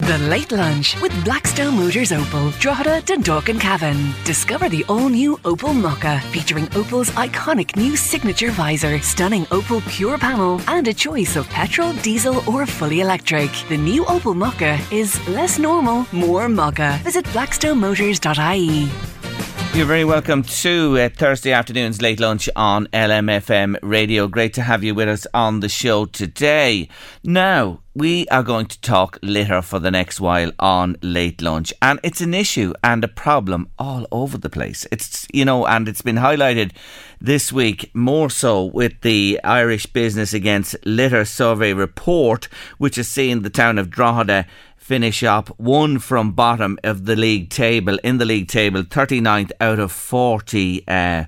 [0.00, 4.14] The Late Lunch with Blackstone Motors Opel, Drogheda, Dundalk and Cavan.
[4.24, 10.60] Discover the all-new Opel Mokka, featuring Opel's iconic new signature visor, stunning Opel Pure panel,
[10.68, 13.50] and a choice of petrol, diesel or fully electric.
[13.68, 16.98] The new Opel Mokka is less normal, more Mokka.
[17.02, 19.15] Visit blackstonemotors.ie.
[19.76, 24.26] You're very welcome to uh, Thursday afternoon's late lunch on LMFM radio.
[24.26, 26.88] Great to have you with us on the show today.
[27.22, 32.00] Now, we are going to talk litter for the next while on late lunch, and
[32.02, 34.86] it's an issue and a problem all over the place.
[34.90, 36.72] It's, you know, and it's been highlighted
[37.20, 43.42] this week more so with the Irish Business Against Litter survey report, which has seen
[43.42, 44.46] the town of Drogheda
[44.86, 49.80] finish up one from bottom of the league table in the league table 39th out
[49.80, 51.24] of 40 uh,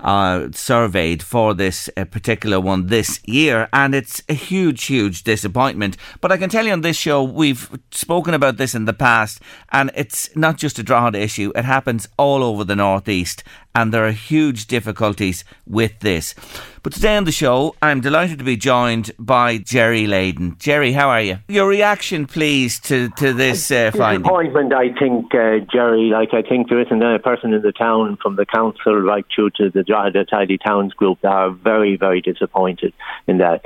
[0.00, 5.96] uh, surveyed for this uh, particular one this year, and it's a huge, huge disappointment.
[6.20, 9.40] But I can tell you on this show, we've spoken about this in the past,
[9.70, 13.44] and it's not just a Drogheda issue, it happens all over the Northeast,
[13.74, 16.34] and there are huge difficulties with this.
[16.82, 20.58] But today on the show, I'm delighted to be joined by Jerry Layden.
[20.58, 21.38] Jerry, how are you?
[21.48, 24.22] Your reaction, please, to, to this uh, finding.
[24.22, 26.10] Disappointment, I think, uh, Jerry.
[26.12, 29.50] Like, I think there isn't a person in the town, from the council right through
[29.50, 32.92] to the the Tidy Towns group, that are very, very disappointed
[33.28, 33.62] in that.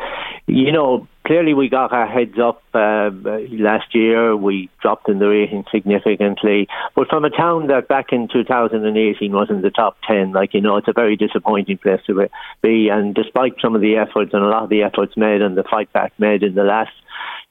[0.46, 3.10] You know, clearly we got our heads up uh,
[3.50, 4.36] last year.
[4.36, 9.50] We dropped in the rating significantly, but from a town that back in 2018 was
[9.50, 12.28] in the top 10, like you know, it's a very disappointing place to
[12.62, 12.88] be.
[12.88, 15.64] And despite some of the efforts and a lot of the efforts made and the
[15.64, 16.92] fight back made in the last,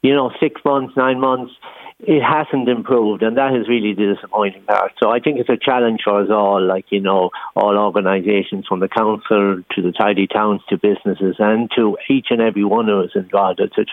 [0.01, 1.53] you know, six months, nine months,
[1.99, 4.91] it hasn't improved, and that is really the disappointing part.
[5.01, 8.81] So I think it's a challenge for us all, like you know, all organisations from
[8.81, 13.05] the council to the tidy towns to businesses and to each and every one of
[13.05, 13.85] us involved to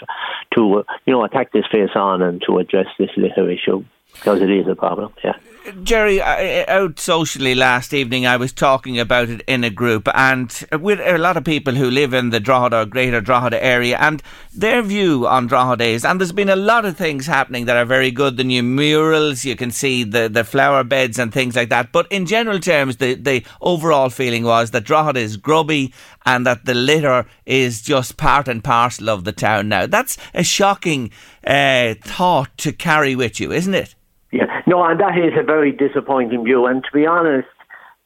[0.56, 4.50] to you know attack this face on and to address this litter issue because it
[4.50, 5.12] is a problem.
[5.24, 5.36] Yeah.
[5.84, 10.98] Jerry, out socially last evening, I was talking about it in a group, and with
[10.98, 14.20] a lot of people who live in the Drogheda, Greater Drogheda area, and
[14.52, 17.84] their view on Drogheda is, and there's been a lot of things happening that are
[17.84, 18.36] very good.
[18.36, 21.92] The new murals, you can see the, the flower beds and things like that.
[21.92, 25.94] But in general terms, the, the overall feeling was that Drogheda is grubby
[26.26, 29.86] and that the litter is just part and parcel of the town now.
[29.86, 31.12] That's a shocking
[31.46, 33.94] uh, thought to carry with you, isn't it?
[34.32, 36.66] Yeah, no, and that is a very disappointing view.
[36.66, 37.48] And to be honest,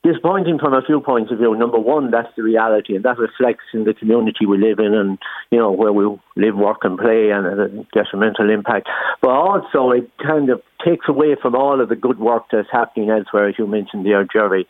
[0.07, 1.57] disappointing from a few points of view.
[1.57, 5.19] Number one, that's the reality, and that reflects in the community we live in, and
[5.51, 6.05] you know where we
[6.37, 8.89] live, work, and play, and a detrimental impact.
[9.21, 13.11] But also, it kind of takes away from all of the good work that's happening
[13.11, 14.67] elsewhere, as you mentioned there, Jerry.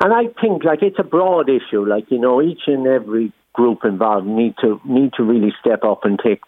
[0.00, 1.84] And I think like it's a broad issue.
[1.84, 6.04] Like you know, each and every group involved need to need to really step up
[6.04, 6.40] and take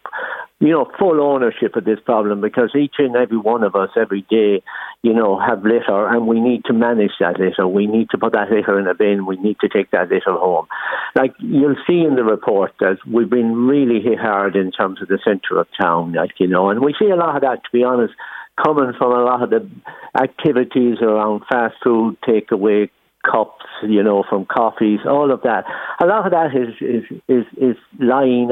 [0.60, 4.24] you know full ownership of this problem because each and every one of us every
[4.30, 4.62] day
[5.02, 7.66] you know have litter and we need to manage that litter.
[7.66, 9.26] We need to put that litter in a bin.
[9.26, 10.68] We need to take that litter home.
[11.16, 15.08] Like you'll see in the report that we've been really hit hard in terms of
[15.08, 17.70] the centre of town like you know and we see a lot of that to
[17.72, 18.14] be honest
[18.62, 19.68] coming from a lot of the
[20.14, 22.88] activities around fast food takeaway
[23.22, 25.64] cups, you know, from coffees, all of that.
[26.02, 28.50] A lot of that is is is, is lying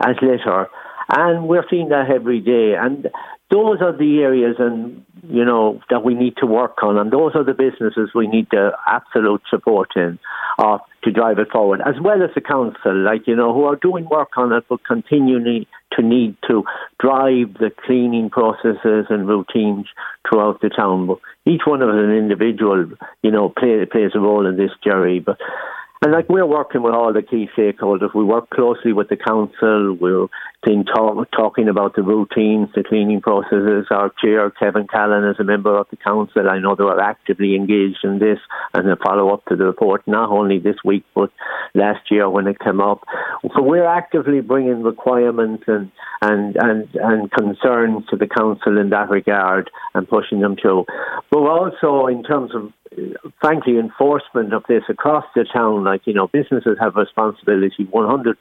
[0.00, 0.68] as litter,
[1.16, 2.74] and we're seeing that every day.
[2.78, 3.08] And
[3.50, 7.32] those are the areas, and you know, that we need to work on, and those
[7.34, 10.18] are the businesses we need the absolute support in,
[10.58, 13.76] uh, to drive it forward, as well as the council, like you know, who are
[13.76, 16.64] doing work on it, but continually to need to
[17.00, 19.86] drive the cleaning processes and routines
[20.28, 21.06] throughout the town.
[21.06, 22.86] But each one of an individual,
[23.22, 25.20] you know, play, plays a role in this, Jerry.
[25.20, 25.38] But
[26.02, 29.96] And like we're working with all the key stakeholders, we work closely with the council.
[29.98, 30.26] We're
[30.64, 33.86] been talk, talking about the routines, the cleaning processes.
[33.90, 36.48] Our chair, Kevin Callan, is a member of the council.
[36.48, 38.38] I know they are actively engaged in this
[38.72, 41.30] and a follow up to the report, not only this week, but
[41.74, 43.04] last year when it came up.
[43.54, 45.90] So we're actively bringing requirements and,
[46.22, 50.86] and, and, and concerns to the council in that regard and pushing them through.
[51.30, 52.72] But also, in terms of
[53.40, 58.38] frankly, enforcement of this across the town, like, you know, businesses have responsibility 100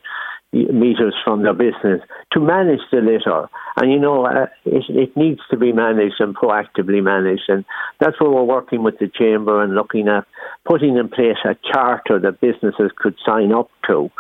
[0.53, 2.01] meters from their business
[2.31, 3.50] to manage the litter.
[3.75, 7.44] And, you know, uh, it, it needs to be managed and proactively managed.
[7.47, 7.65] And
[8.00, 10.25] that's where we're working with the Chamber and looking at
[10.65, 14.11] putting in place a charter that businesses could sign up to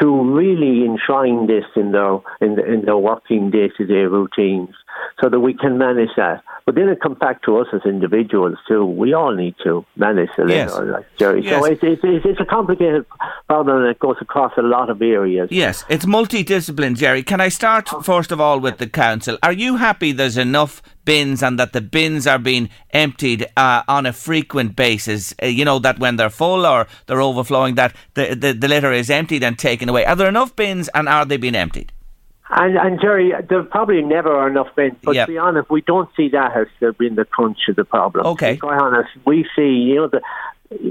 [0.00, 4.74] to really enshrine this in their in, the, in their working day to day routines,
[5.20, 6.42] so that we can manage that.
[6.66, 8.84] But then it comes back to us as individuals too.
[8.84, 10.76] We all need to manage the yes.
[10.76, 11.44] like Jerry.
[11.44, 11.60] Yes.
[11.60, 13.06] So it's, it's, it's a complicated
[13.46, 15.48] problem and it goes across a lot of areas.
[15.50, 17.22] Yes, it's multidisciplinary, Jerry.
[17.22, 19.38] Can I start first of all with the council?
[19.42, 24.06] Are you happy there's enough bins and that the bins are being emptied uh, on
[24.06, 25.34] a frequent basis?
[25.42, 28.92] Uh, you know, that when they're full or they're overflowing, that the, the, the litter
[28.92, 30.04] is emptied and taken away.
[30.04, 31.92] Are there enough bins and are they being emptied?
[32.50, 34.96] And, and Jerry, there probably never are enough bins.
[35.02, 35.26] But yep.
[35.26, 38.26] to be honest, we don't see that as being the crunch of the problem.
[38.26, 38.50] Okay.
[38.50, 40.22] To be quite honest, we see you know the,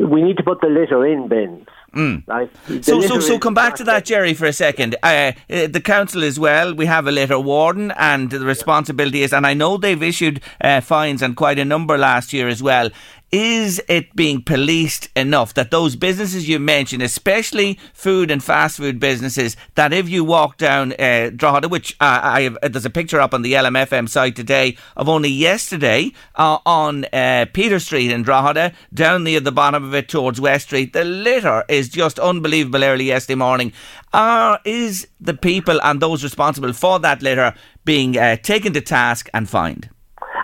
[0.06, 1.68] we need to put the litter in bins.
[1.94, 2.28] Mm.
[2.28, 2.52] Right?
[2.84, 4.98] So, so, so come back to that, Jerry, for a second.
[5.02, 6.74] Uh, uh, the council as well.
[6.74, 10.82] We have a litter warden, and the responsibility is, and I know they've issued uh,
[10.82, 12.90] fines and quite a number last year as well.
[13.38, 18.98] Is it being policed enough that those businesses you mentioned, especially food and fast food
[18.98, 22.90] businesses, that if you walk down uh, Drogheda, which uh, I have, uh, there's a
[22.90, 28.10] picture up on the LMFM site today of only yesterday uh, on uh, Peter Street
[28.10, 32.18] in Drogheda, down near the bottom of it towards West Street, the litter is just
[32.20, 33.74] unbelievable early yesterday morning.
[34.14, 37.54] Are is the people and those responsible for that litter
[37.84, 39.90] being uh, taken to task and fined?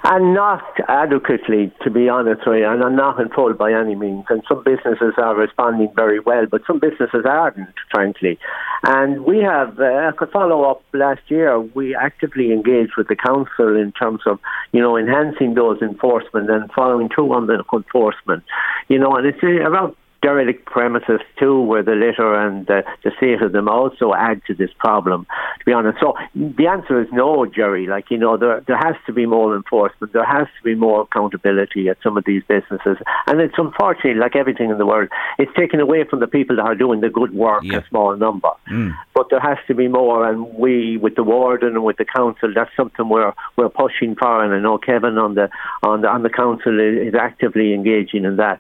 [0.04, 3.96] And not adequately, to be honest with you, and I'm not in full by any
[3.96, 4.26] means.
[4.30, 8.40] And some businesses are responding very well, but some businesses aren't, frankly.
[8.84, 13.76] And we have, uh, a follow up last year, we actively engaged with the council
[13.76, 14.40] in terms of,
[14.72, 18.44] you know, enhancing those enforcement and following through on the enforcement.
[18.88, 23.12] You know, and it's uh, around derelict premises too, where the litter and the, the
[23.18, 25.26] state of them also add to this problem.
[25.60, 27.88] To be honest, so the answer is no, Jerry.
[27.88, 30.14] Like you know, there there has to be more enforcement.
[30.14, 32.98] There has to be more accountability at some of these businesses,
[33.28, 36.64] and it's unfortunately like everything in the world, it's taken away from the people that
[36.64, 37.78] are doing the good work, yeah.
[37.78, 38.52] a small number.
[38.70, 38.96] Mm.
[39.14, 42.52] But there has to be more, and we, with the warden and with the council,
[42.54, 44.44] that's something we're we're pushing for.
[44.44, 45.50] And I know Kevin on the
[45.84, 48.60] on the on the council is, is actively engaging in that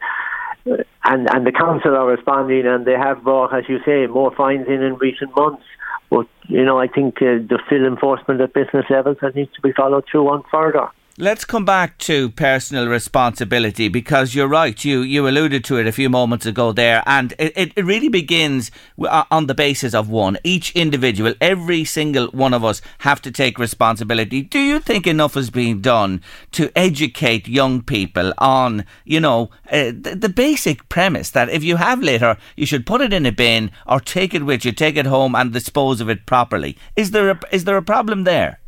[0.66, 4.68] and and the council are responding, and they have brought, as you say, more fines
[4.68, 5.64] in in recent months.
[6.10, 9.62] But you know, I think uh, the still enforcement at business levels that needs to
[9.62, 10.90] be followed through on further.
[11.22, 14.84] Let's come back to personal responsibility because you're right.
[14.84, 18.72] You you alluded to it a few moments ago there, and it, it really begins
[19.00, 20.40] uh, on the basis of one.
[20.44, 24.42] Each individual, every single one of us, have to take responsibility.
[24.42, 26.24] Do you think enough is being done
[26.54, 31.76] to educate young people on, you know, uh, the, the basic premise that if you
[31.76, 34.98] have litter, you should put it in a bin or take it with you, take
[34.98, 36.80] it home, and dispose of it properly?
[36.96, 38.61] Is there a, is there a problem there?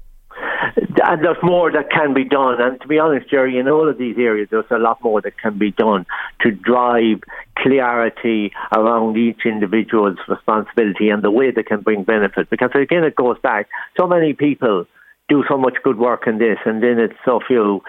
[1.05, 2.61] And there's more that can be done.
[2.61, 5.37] And to be honest, Jerry, in all of these areas, there's a lot more that
[5.37, 6.05] can be done
[6.41, 7.21] to drive
[7.57, 12.49] clarity around each individual's responsibility and the way they can bring benefit.
[12.49, 13.67] Because again, it goes back.
[13.97, 14.85] So many people
[15.29, 17.81] do so much good work in this, and then it's so few,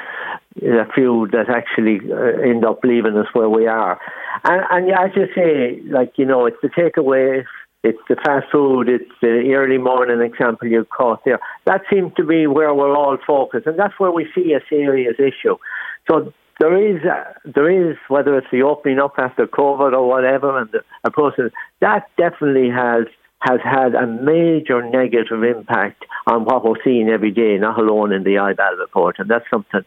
[0.62, 4.00] a few that actually uh, end up leaving us where we are.
[4.44, 7.44] And, and as you say, like you know, it's the takeaway
[7.84, 11.38] it's the fast food, it's the early morning example you caught there.
[11.66, 15.16] That seems to be where we're all focused, and that's where we see a serious
[15.18, 15.56] issue.
[16.10, 17.02] So there is,
[17.44, 21.50] there is whether it's the opening up after COVID or whatever, and the, the process
[21.80, 23.04] that definitely has
[23.40, 28.22] has had a major negative impact on what we're seeing every day, not alone in
[28.22, 29.82] the IBAL report, and that's something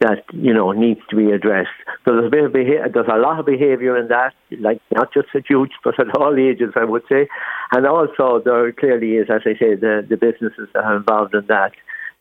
[0.00, 1.70] that you know needs to be addressed.
[2.04, 5.12] So there's a bit of behavior, there's a lot of behaviour in that, like not
[5.12, 7.28] just at youth, but at all ages, I would say.
[7.72, 11.46] And also there clearly is, as I say, the the businesses that are involved in
[11.46, 11.72] that.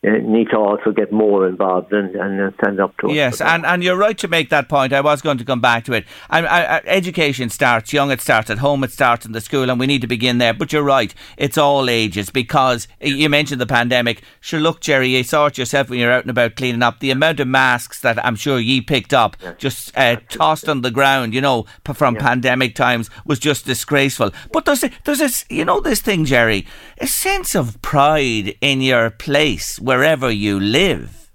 [0.05, 3.13] Uh, need to also get more involved and, and stand up to it.
[3.13, 4.93] Yes, and, and you're right to make that point.
[4.93, 6.05] I was going to come back to it.
[6.29, 9.79] I, I, education starts young, it starts at home, it starts in the school, and
[9.79, 10.53] we need to begin there.
[10.53, 14.23] But you're right, it's all ages because you mentioned the pandemic.
[14.39, 16.99] Sure, look, Jerry, you saw it yourself when you're out and about cleaning up.
[16.99, 20.91] The amount of masks that I'm sure ye picked up, just uh, tossed on the
[20.91, 24.31] ground, you know, from pandemic times was just disgraceful.
[24.51, 26.65] But there's, a, there's this, you know, this thing, Jerry,
[26.97, 31.29] a sense of pride in your place wherever you live.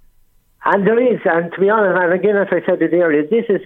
[0.64, 3.44] And there is, and to be honest, and again, as I said it earlier, this
[3.48, 3.62] is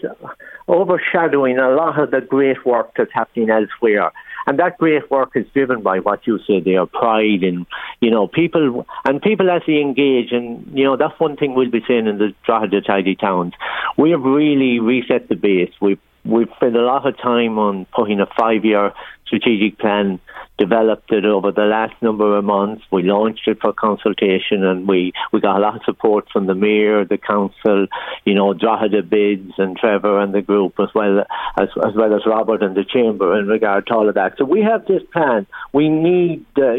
[0.68, 4.12] overshadowing a lot of the great work that's happening elsewhere.
[4.46, 7.64] And that great work is driven by what you say their pride and,
[8.00, 11.70] you know, people, and people as they engage, and, you know, that's one thing we'll
[11.70, 13.54] be saying in the Drogheda Tidy Towns.
[13.96, 15.72] We have really reset the base.
[15.80, 18.92] We've we've spent a lot of time on putting a five year
[19.26, 20.20] strategic plan,
[20.62, 22.84] developed it over the last number of months.
[22.92, 26.54] We launched it for consultation and we, we got a lot of support from the
[26.54, 27.88] mayor, the council,
[28.24, 31.24] you know, Drogheda Bids and Trevor and the group as well
[31.58, 34.34] as, as well as Robert and the chamber in regard to all of that.
[34.38, 35.48] So we have this plan.
[35.72, 36.74] We need uh,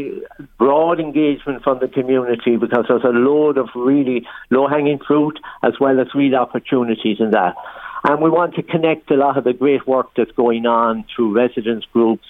[0.57, 5.73] broad engagement from the community because there's a load of really low hanging fruit as
[5.81, 7.55] well as real opportunities in that.
[8.05, 11.35] And we want to connect a lot of the great work that's going on through
[11.35, 12.27] residents groups,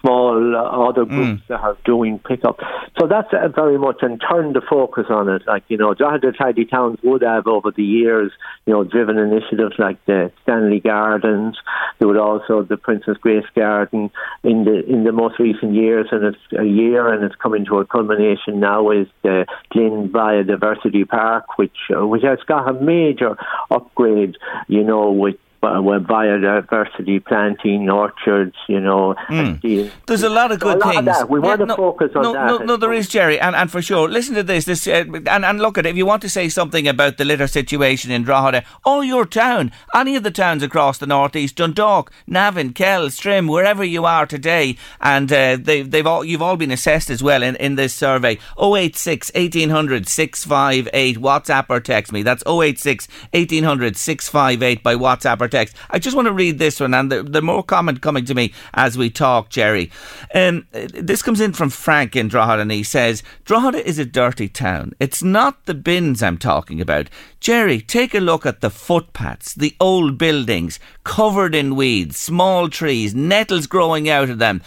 [0.00, 1.08] small uh, other mm.
[1.08, 1.46] groups mm.
[1.48, 2.58] that are doing pickup.
[2.98, 5.42] So that's uh, very much and turn the focus on it.
[5.46, 8.32] Like, you know, Drogheda Tidy Towns would have over the years,
[8.66, 11.56] you know, driven initiatives like the Stanley Gardens.
[11.98, 14.10] There would also the Princess Grace Garden
[14.44, 17.78] in the in the most recent years, and it's a year and it's coming to
[17.78, 23.36] a culmination now is the Glyn Biodiversity Park, which uh, which has got a major
[23.70, 24.36] upgrade,
[24.68, 29.14] you know, with biodiversity, planting orchards, you know.
[29.28, 29.90] Mm.
[30.06, 31.06] There's a lot of good so things.
[31.28, 32.46] We yeah, want to no, focus on no, that.
[32.46, 34.08] No, no, there is, Jerry, and, and for sure.
[34.08, 34.66] Listen to this.
[34.66, 35.90] This uh, and, and look at it.
[35.90, 39.72] If you want to say something about the litter situation in Drogheda or your town,
[39.94, 44.76] any of the towns across the northeast, Dundalk, Navan, Kells, Trim, wherever you are today,
[45.00, 48.38] and uh, they, they've all you've all been assessed as well in, in this survey.
[48.60, 52.22] 086 1800 658 WhatsApp or text me.
[52.22, 55.76] That's 086 1800 658 by WhatsApp or text.
[55.90, 58.52] I just want to read this one, and the, the more comment coming to me
[58.74, 59.90] as we talk, Jerry.
[60.34, 64.48] Um, this comes in from Frank in Drogheda, and he says, Drogheda is a dirty
[64.48, 64.92] town.
[65.00, 67.08] It's not the bins I'm talking about.
[67.40, 73.14] Jerry, take a look at the footpaths, the old buildings, covered in weeds, small trees,
[73.14, 74.60] nettles growing out of them,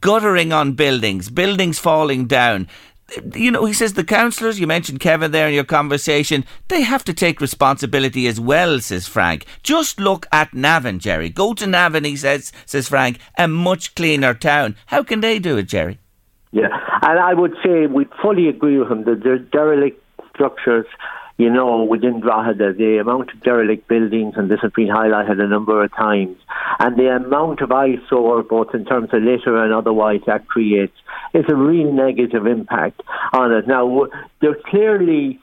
[0.00, 2.68] guttering on buildings, buildings falling down
[3.34, 7.04] you know, he says the councillors, you mentioned Kevin there in your conversation, they have
[7.04, 9.46] to take responsibility as well, says Frank.
[9.62, 11.30] Just look at Navan, Jerry.
[11.30, 14.76] Go to Navan, he says, says Frank, a much cleaner town.
[14.86, 15.98] How can they do it, Jerry?
[16.50, 16.68] Yeah,
[17.02, 20.02] and I would say we fully agree with him that the derelict
[20.34, 20.86] structures
[21.38, 25.46] you know, within Drogheda, the amount of derelict buildings, and this has been highlighted a
[25.46, 26.36] number of times,
[26.80, 30.96] and the amount of eyesore, both in terms of litter and otherwise, that creates,
[31.32, 33.00] is a real negative impact
[33.32, 33.68] on it.
[33.68, 34.08] Now,
[34.40, 35.38] there's clearly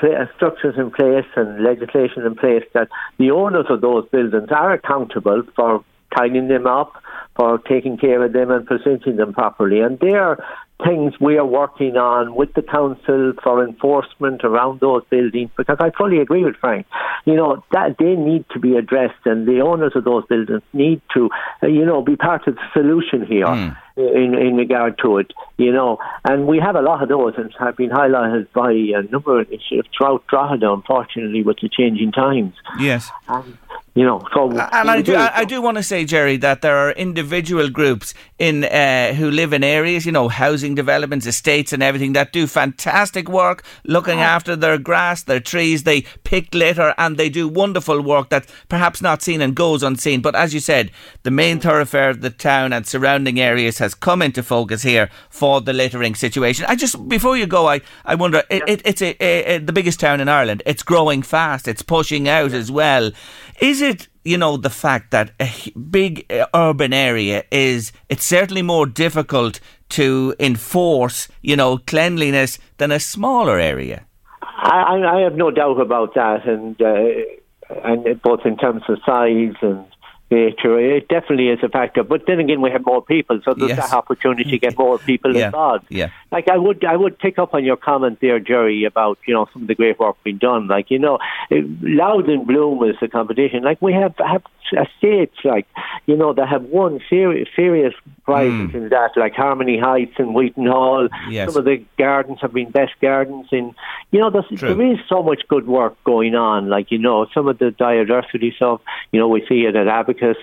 [0.00, 4.72] uh, structures in place and legislation in place that the owners of those buildings are
[4.72, 5.84] accountable for
[6.16, 6.92] tidying them up,
[7.34, 9.80] for taking care of them and presenting them properly.
[9.80, 10.38] And they are
[10.84, 15.90] things we are working on with the council for enforcement around those buildings because I
[15.90, 16.86] fully agree with Frank.
[17.24, 21.00] You know, that they need to be addressed and the owners of those buildings need
[21.14, 21.30] to,
[21.62, 23.46] you know, be part of the solution here.
[23.46, 23.76] Mm.
[23.94, 27.54] In, in regard to it, you know, and we have a lot of those, and
[27.58, 32.54] have been highlighted by a number of issues throughout Drogheda, unfortunately, with the changing times.
[32.78, 33.10] Yes.
[33.28, 33.58] Um,
[33.94, 36.76] you know, so and I do, I, I do want to say, Jerry, that there
[36.78, 41.82] are individual groups in uh, who live in areas, you know, housing developments, estates, and
[41.82, 44.34] everything that do fantastic work looking uh-huh.
[44.36, 45.82] after their grass, their trees.
[45.82, 50.22] They pick litter and they do wonderful work that's perhaps not seen and goes unseen.
[50.22, 50.90] But as you said,
[51.22, 55.60] the main thoroughfare of the town and surrounding areas has come into focus here for
[55.60, 56.64] the littering situation.
[56.66, 59.72] I just before you go, I I wonder, it, it, it's a, a, a, the
[59.74, 60.62] biggest town in Ireland.
[60.64, 61.68] It's growing fast.
[61.68, 63.12] It's pushing out as well.
[63.62, 68.60] Is it, you know, the fact that a big uh, urban area is, it's certainly
[68.60, 74.04] more difficult to enforce, you know, cleanliness than a smaller area?
[74.42, 79.54] I, I have no doubt about that, and uh, and both in terms of size
[79.62, 79.86] and
[80.32, 80.78] nature.
[80.78, 82.02] It definitely is a factor.
[82.02, 83.90] But then again, we have more people, so there's yes.
[83.90, 85.46] that opportunity to get more people yeah.
[85.46, 85.86] involved.
[85.88, 86.08] Yeah.
[86.30, 89.46] Like I would, I would pick up on your comment there, Jerry, about you know
[89.52, 90.66] some of the great work being done.
[90.66, 91.18] Like you know,
[91.50, 93.62] Louth and Bloom is the competition.
[93.62, 95.66] Like we have have estates like
[96.06, 98.74] you know that have won serious serious prizes mm.
[98.74, 101.08] in that, like Harmony Heights and Wheaton Hall.
[101.28, 101.48] Yes.
[101.48, 103.74] Some of the gardens have been best gardens in.
[104.10, 106.68] You know, there is so much good work going on.
[106.68, 108.80] Like you know, some of the biodiversity stuff.
[109.10, 109.88] You know, we see it at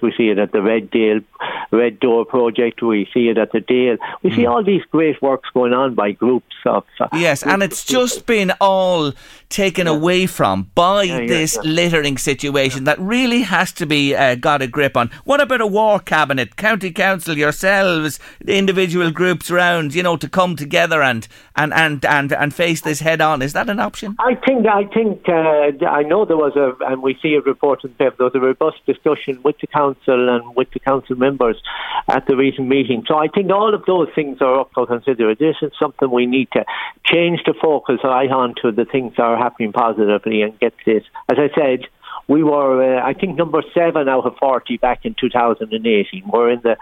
[0.01, 1.21] We see it at the Red Dale,
[1.71, 3.97] Red Door project, we see it at the Dale.
[4.23, 4.51] We see hmm.
[4.51, 6.85] all these great works going on by groups of.
[6.99, 9.13] Uh, yes, and it's just been all
[9.49, 9.93] taken yeah.
[9.93, 14.67] away from by yeah, this littering situation that really has to be uh, got a
[14.67, 15.09] grip on.
[15.23, 20.55] What about a war cabinet, county council, yourselves, individual groups around, you know, to come
[20.55, 23.41] together and and and and, and face this head on?
[23.41, 24.15] Is that an option?
[24.19, 27.83] I think I think uh, I know there was a, and we see a report
[27.83, 28.15] in the paper.
[28.17, 31.61] There was a robust discussion with the council and with the council members
[32.07, 33.03] at the recent meeting.
[33.07, 35.37] So I think all of those things are up for consideration.
[35.39, 36.65] This is something we need to
[37.03, 41.03] change the focus right on to the things that are happening positively and get this.
[41.29, 41.87] As I said,
[42.29, 46.23] we were, uh, I think, number seven out of forty back in 2018.
[46.31, 46.77] We're in the,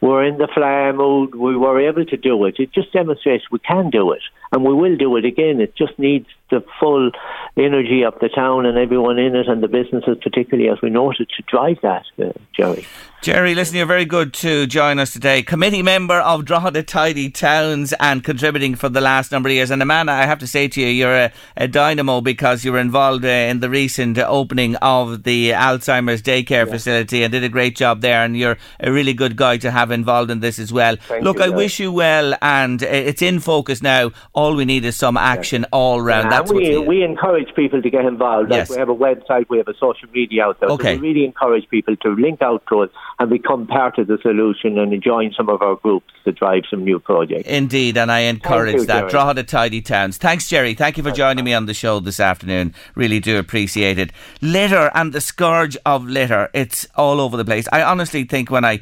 [0.00, 1.34] we're in the flyer mode.
[1.34, 2.54] We were able to do it.
[2.60, 5.60] It just demonstrates we can do it, and we will do it again.
[5.60, 7.10] It just needs the full
[7.56, 11.28] energy of the town and everyone in it, and the businesses, particularly as we noted,
[11.36, 12.86] to drive that, uh, Jerry.
[13.22, 15.44] Jerry, listen, you're very good to join us today.
[15.44, 19.70] Committee member of Drogheda Tidy Towns and contributing for the last number of years.
[19.70, 22.80] And Amanda, I have to say to you, you're a, a dynamo because you were
[22.80, 26.72] involved uh, in the recent opening of the Alzheimer's daycare yeah.
[26.72, 28.24] facility and did a great job there.
[28.24, 30.96] And you're a really good guy to have involved in this as well.
[30.96, 34.10] Thank Look, you, I wish you well, and uh, it's in focus now.
[34.32, 35.68] All we need is some action yeah.
[35.70, 36.32] all round.
[36.32, 38.50] That's we, we encourage people to get involved.
[38.50, 38.70] Like yes.
[38.70, 40.70] we have a website, we have a social media out there.
[40.70, 40.96] Okay.
[40.96, 44.18] So we really encourage people to link out to us and become part of the
[44.22, 47.48] solution and join some of our groups to drive some new projects.
[47.48, 49.10] Indeed, and I encourage you, that.
[49.10, 50.16] Drogheda tidy towns.
[50.16, 50.74] Thanks, Jerry.
[50.74, 52.74] Thank you for joining me on the show this afternoon.
[52.94, 54.12] Really do appreciate it.
[54.40, 56.50] Litter and the scourge of litter.
[56.52, 57.68] It's all over the place.
[57.72, 58.80] I honestly think when I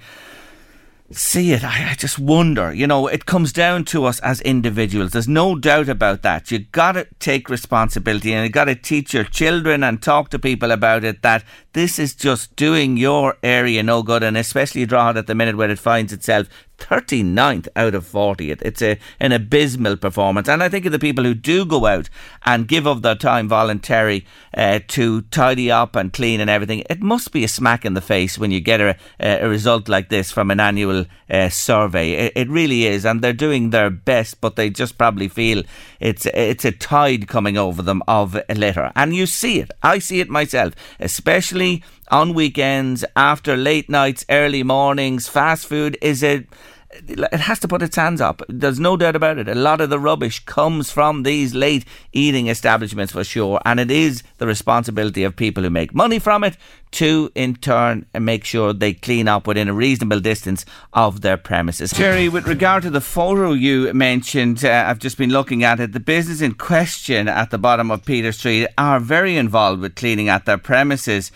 [1.13, 2.73] see it, I, I, just wonder.
[2.73, 5.11] You know, it comes down to us as individuals.
[5.11, 6.51] There's no doubt about that.
[6.51, 10.39] You got to take responsibility and you got to teach your children and talk to
[10.39, 15.21] people about it that this is just doing your area no good, and especially Drogheda
[15.21, 16.49] at the minute where it finds itself
[16.81, 18.51] 39th out of 40.
[18.51, 20.49] It's a, an abysmal performance.
[20.49, 22.09] And I think of the people who do go out
[22.45, 27.01] and give of their time voluntary uh, to tidy up and clean and everything, it
[27.01, 30.33] must be a smack in the face when you get a, a result like this
[30.33, 32.13] from an annual uh, survey.
[32.13, 33.05] It, it, really is.
[33.05, 35.63] And they're doing their best, but they just probably feel
[36.01, 38.91] it's, it's a tide coming over them of litter.
[38.97, 39.71] And you see it.
[39.83, 45.29] I see it myself, especially on weekends, after late nights, early mornings.
[45.29, 46.47] Fast food is a
[46.93, 48.43] it has to put its hands up.
[48.49, 49.49] There's no doubt about it.
[49.49, 53.91] A lot of the rubbish comes from these late eating establishments for sure, and it
[53.91, 56.57] is the responsibility of people who make money from it
[56.93, 61.93] to, in turn, make sure they clean up within a reasonable distance of their premises.
[61.93, 65.93] Jerry, with regard to the photo you mentioned, uh, I've just been looking at it.
[65.93, 70.29] The business in question at the bottom of Peter Street are very involved with cleaning
[70.29, 71.31] at their premises.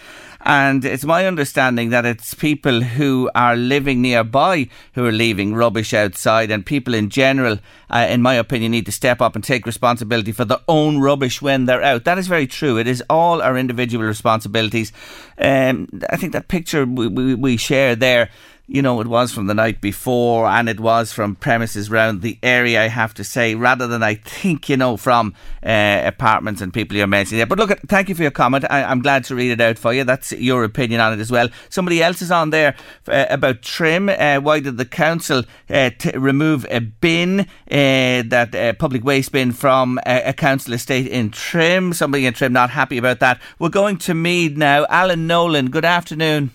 [0.45, 5.95] And it's my understanding that it's people who are living nearby who are leaving rubbish
[5.95, 9.65] outside, and people in general, uh, in my opinion, need to step up and take
[9.65, 12.05] responsibility for their own rubbish when they're out.
[12.05, 12.77] That is very true.
[12.77, 14.93] It is all our individual responsibilities.
[15.39, 18.29] Um, I think that picture we, we, we share there
[18.67, 22.39] you know, it was from the night before and it was from premises around the
[22.43, 26.73] area, I have to say, rather than I think, you know, from uh, apartments and
[26.73, 27.47] people you're mentioning there.
[27.47, 28.65] But look, thank you for your comment.
[28.71, 30.05] I, am glad to read it out for you.
[30.05, 31.51] That's your opinion on it as well.
[31.69, 32.75] Somebody else is on there
[33.07, 34.09] uh, about trim.
[34.09, 39.33] Uh, why did the council uh, t- remove a bin, uh, that uh, public waste
[39.33, 41.93] bin from a, a council estate in Trim?
[41.93, 43.41] Somebody in Trim not happy about that.
[43.59, 44.87] We're going to Meath now.
[44.89, 46.51] Alan Nolan, good afternoon.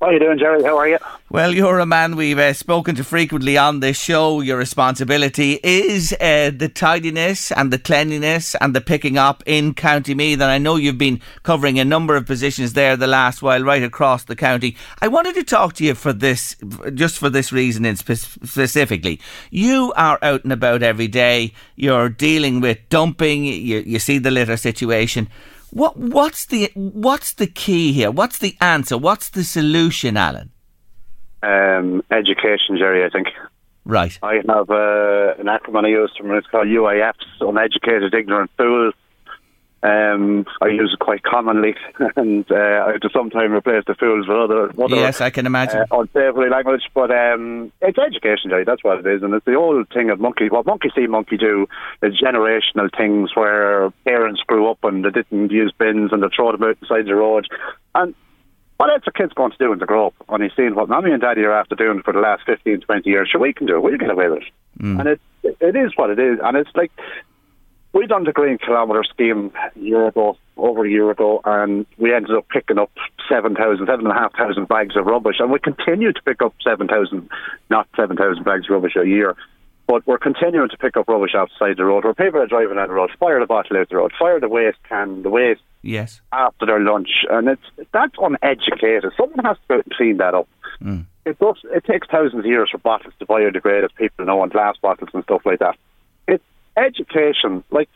[0.00, 0.62] How are you doing, Jerry?
[0.62, 0.98] How are you?
[1.30, 4.40] Well, you're a man we've uh, spoken to frequently on this show.
[4.40, 10.14] Your responsibility is uh, the tidiness and the cleanliness and the picking up in County
[10.14, 10.40] Meath.
[10.40, 13.82] And I know you've been covering a number of positions there the last while, right
[13.82, 14.76] across the county.
[15.00, 16.56] I wanted to talk to you for this,
[16.92, 19.20] just for this reason in spe- specifically.
[19.50, 21.54] You are out and about every day.
[21.76, 23.44] You're dealing with dumping.
[23.44, 25.28] You, you see the litter situation.
[25.74, 28.12] What what's the what's the key here?
[28.12, 28.96] What's the answer?
[28.96, 30.52] What's the solution, Alan?
[31.42, 33.04] Um, education, Jerry.
[33.04, 33.26] I think.
[33.84, 34.16] Right.
[34.22, 38.94] I have uh, an acronym I use from it's called UIFs, uneducated, ignorant fools.
[39.84, 41.74] Um, I use it quite commonly,
[42.16, 42.54] and uh,
[42.86, 45.84] I have to sometimes replace the fools with other, other Yes, I can imagine.
[45.90, 46.82] uh, unsavory language.
[46.94, 48.64] But um, it's education, Jerry.
[48.64, 50.48] That's what it is, and it's the old thing of monkey.
[50.48, 51.66] What monkey see, monkey do.
[52.00, 56.52] The generational things where parents grew up and they didn't use bins and they throw
[56.52, 57.46] them out beside the road,
[57.94, 58.14] and
[58.78, 60.14] what else are kids going to do when they grow up?
[60.28, 63.08] And he's seeing what mommy and daddy are after doing for the last 15, 20
[63.08, 63.28] years.
[63.30, 63.82] Sure, we can do it.
[63.82, 64.52] We'll get away with it.
[64.98, 66.40] And it, it is what it is.
[66.42, 66.90] And it's like,
[67.94, 72.12] we done the green kilometre scheme a year ago, over a year ago, and we
[72.12, 72.90] ended up picking up
[73.28, 75.36] 7,000, 7,500 bags of rubbish.
[75.38, 77.28] And we continue to pick up 7,000,
[77.70, 79.36] not 7,000 bags of rubbish a year.
[79.86, 82.04] But we're continuing to pick up rubbish outside the road.
[82.04, 84.48] Where people are driving down the road, fire the bottle out the road, fire the
[84.48, 86.20] waste can, the waste yes.
[86.32, 89.12] after their lunch, and it's that's uneducated.
[89.16, 90.48] Someone has to go and clean that up.
[90.82, 91.04] Mm.
[91.26, 91.56] It does.
[91.64, 95.10] It takes thousands of years for bottles to biodegrade, as people know, and glass bottles
[95.12, 95.76] and stuff like that.
[96.76, 97.64] Education.
[97.70, 97.88] Like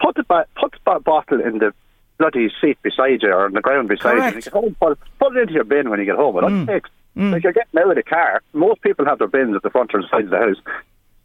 [0.00, 1.72] put the ba- put the ba- bottle in the
[2.18, 4.20] bloody seat beside you or on the ground beside you.
[4.20, 6.36] When you get home, put, put it into your bin when you get home.
[6.38, 7.32] It only takes mm.
[7.32, 8.42] like you're getting out of the car.
[8.52, 10.56] Most people have their bins at the front or the side of the house.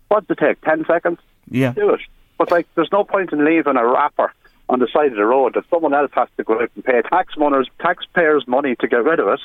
[0.10, 0.62] What does it take?
[0.62, 1.74] Ten seconds Yeah.
[1.74, 2.02] do it.
[2.38, 4.34] But like, there's no point in leaving a wrapper
[4.67, 7.02] on the side of the road that someone else has to go out and pay
[7.04, 9.39] tax moners, taxpayers' money to get rid of it.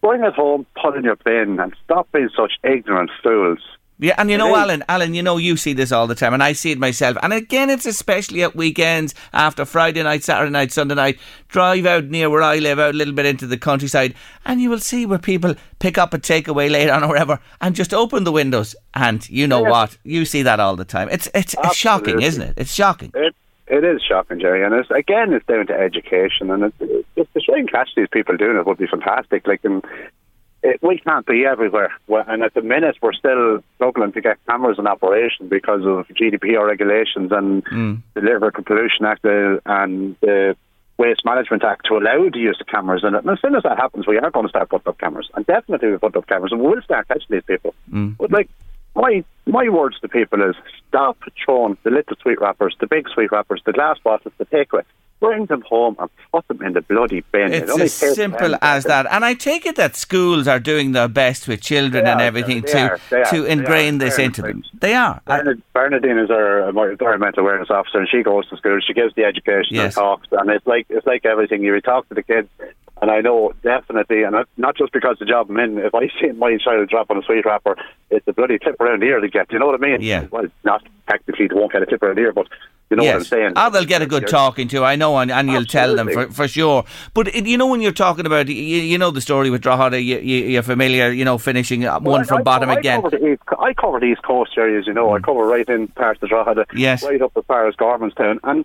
[0.00, 3.60] Bring it home, put it in your bin, and stop being such ignorant fools.
[3.98, 4.54] Yeah, and you know.
[4.54, 7.16] Alan, Alan, you know, you see this all the time, and I see it myself.
[7.22, 11.18] And again, it's especially at weekends, after Friday night, Saturday night, Sunday night.
[11.48, 14.68] Drive out near where I live, out a little bit into the countryside, and you
[14.68, 18.24] will see where people pick up a takeaway later on or whatever, and just open
[18.24, 18.74] the windows.
[18.94, 19.96] And you know what?
[20.02, 21.08] You see that all the time.
[21.10, 22.54] It's it's, it's shocking, isn't it?
[22.56, 23.12] It's shocking.
[23.14, 23.34] It
[23.66, 27.58] it is shocking, Jerry, and it's again it's down to education, and it's, if try
[27.58, 29.46] and catch these people doing it would be fantastic.
[29.46, 29.84] Like, and
[30.64, 34.78] it, we can't be everywhere, and at the minute we're still struggling to get cameras
[34.78, 37.94] in operation because of GDPR regulations and hmm.
[38.14, 40.56] the Litter Pollution Act uh, and the
[40.96, 43.24] Waste Management Act to allow the use of cameras in it.
[43.24, 45.44] And as soon as that happens, we are going to start putting up cameras, and
[45.46, 47.74] definitely we put up cameras, and we will start catching these people.
[47.90, 48.12] Hmm.
[48.18, 48.48] But like
[48.96, 50.56] my my words to people is
[50.88, 54.84] stop throwing the little sweet wrappers, the big sweet wrappers, the glass bottles, the takeaway.
[55.24, 57.52] Bring them home and put them in the bloody bin.
[57.52, 59.06] It's only as simple as that.
[59.10, 62.24] And I take it that schools are doing their best with children They and are,
[62.24, 64.64] everything to are, to ingrain this into them.
[64.80, 65.20] They are.
[65.26, 68.78] Bernard, Bernadine is our environmental awareness officer, and she goes to school.
[68.86, 69.94] She gives the education Yes.
[69.94, 71.62] talks, and it's like it's like everything.
[71.62, 72.48] You talk to the kids,
[73.04, 75.76] and I know definitely, and not- not just because the job I'm in.
[75.78, 77.76] If I see my child drop on a sweet wrapper,
[78.08, 79.52] it's a bloody tip around the ear they get.
[79.52, 80.00] You know what I mean?
[80.00, 80.26] Yeah.
[80.30, 82.46] Well, not technically, they won't get a clip around the ear, but
[82.88, 83.52] you know what I'm saying.
[83.56, 84.84] Oh, they'll get a good talking to.
[84.84, 86.84] I know, and, and you'll tell them for, for sure.
[87.12, 90.00] But it, you know, when you're talking about, you, you know, the story with Drogheda,
[90.00, 91.10] you, you, you're familiar.
[91.10, 93.02] You know, finishing uh, one Well, from I, bottom I again.
[93.02, 93.10] Mm.
[93.10, 95.14] Cover east, I cover the East Coast areas, you know.
[95.14, 97.02] I cover right in parts of Drogheda, Yes.
[97.02, 98.38] right up as far as Gormanstown.
[98.44, 98.64] And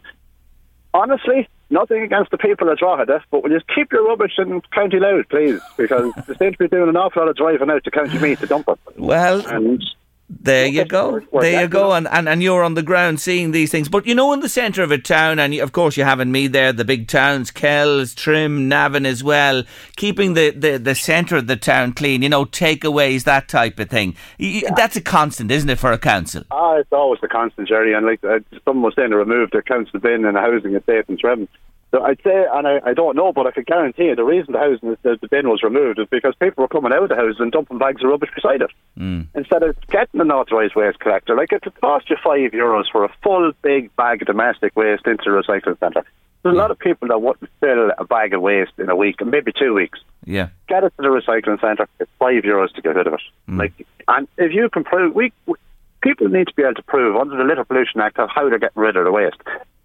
[0.93, 4.99] honestly, nothing against the people of Drogheda, but will you keep your rubbish in County
[4.99, 5.60] Louth, please?
[5.77, 8.39] Because they seem to be doing an awful lot of driving out to County Meath
[8.39, 8.79] to dump it.
[8.97, 9.84] Well, And
[10.31, 11.19] There you go.
[11.41, 11.93] There you go.
[11.93, 13.89] And, and and you're on the ground seeing these things.
[13.89, 16.19] But you know, in the centre of a town, and you- of course you have
[16.19, 19.63] in me there the big towns, Kells, Trim, Navan as well,
[19.97, 23.89] keeping the, the, the centre of the town clean, you know, takeaways, that type of
[23.89, 24.15] thing.
[24.39, 26.43] Y- y- That's a constant, isn't it, for a council?
[26.51, 27.93] Ah, it's always the constant, Jerry.
[27.95, 31.05] And like uh, someone was saying, to remove the council bin and the housing estate
[31.09, 31.47] in Trim.
[31.91, 34.54] So I'd say, and I, I don't know, but I can guarantee you, the reason
[34.54, 37.15] the housing the, the bin was removed is because people were coming out of the
[37.15, 39.21] house and dumping bags of rubbish beside it hmm.
[39.34, 41.36] instead of getting an authorised waste collector.
[41.36, 45.08] Like it could cost you five euros for a full big bag of domestic waste
[45.08, 46.04] into a recycling centre.
[46.43, 49.19] There's a lot of people that wouldn't fill a bag of waste in a week,
[49.19, 50.49] and maybe two weeks Yeah.
[50.67, 51.88] get it to the recycling centre.
[51.99, 53.21] It's five euros to get rid of it.
[53.47, 53.60] Hmm.
[53.60, 55.56] Like, and if you can prove, we, we
[56.02, 58.60] people need to be able to prove under the Litter Pollution Act of how they're
[58.60, 59.36] getting rid of the waste.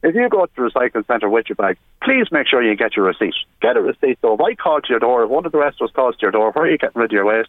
[0.05, 2.95] If you go to the recycling centre with your bag, please make sure you get
[2.95, 3.35] your receipt.
[3.63, 4.19] Get a receipt.
[4.21, 6.15] So if I call to your door, if one of the rest of us calls
[6.17, 7.49] to your door, where are you getting rid of your waste?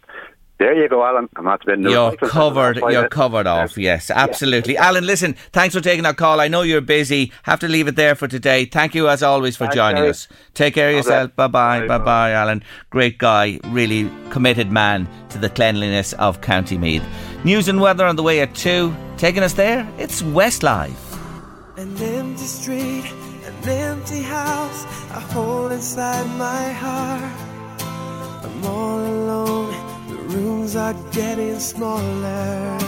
[0.58, 1.28] There you go, Alan.
[1.36, 2.78] And that's been You're covered.
[2.78, 3.14] You're minutes.
[3.14, 3.76] covered off.
[3.76, 4.78] Yes, absolutely.
[4.78, 5.34] Alan, listen.
[5.52, 6.40] Thanks for taking our call.
[6.40, 7.30] I know you're busy.
[7.42, 8.64] Have to leave it there for today.
[8.64, 10.28] Thank you as always for Thanks, joining us.
[10.54, 11.36] Take care of yourself.
[11.36, 11.86] Bye bye.
[11.86, 12.64] Bye, Bye Alan.
[12.88, 13.60] Great guy.
[13.64, 17.04] Really committed man to the cleanliness of County Meath.
[17.44, 18.96] News and weather on the way at two.
[19.18, 19.86] Taking us there.
[19.98, 21.05] It's West Live.
[21.78, 23.04] An empty street,
[23.44, 27.22] an empty house, a hole inside my heart.
[28.42, 29.74] I'm all alone,
[30.08, 32.78] the rooms are getting smaller.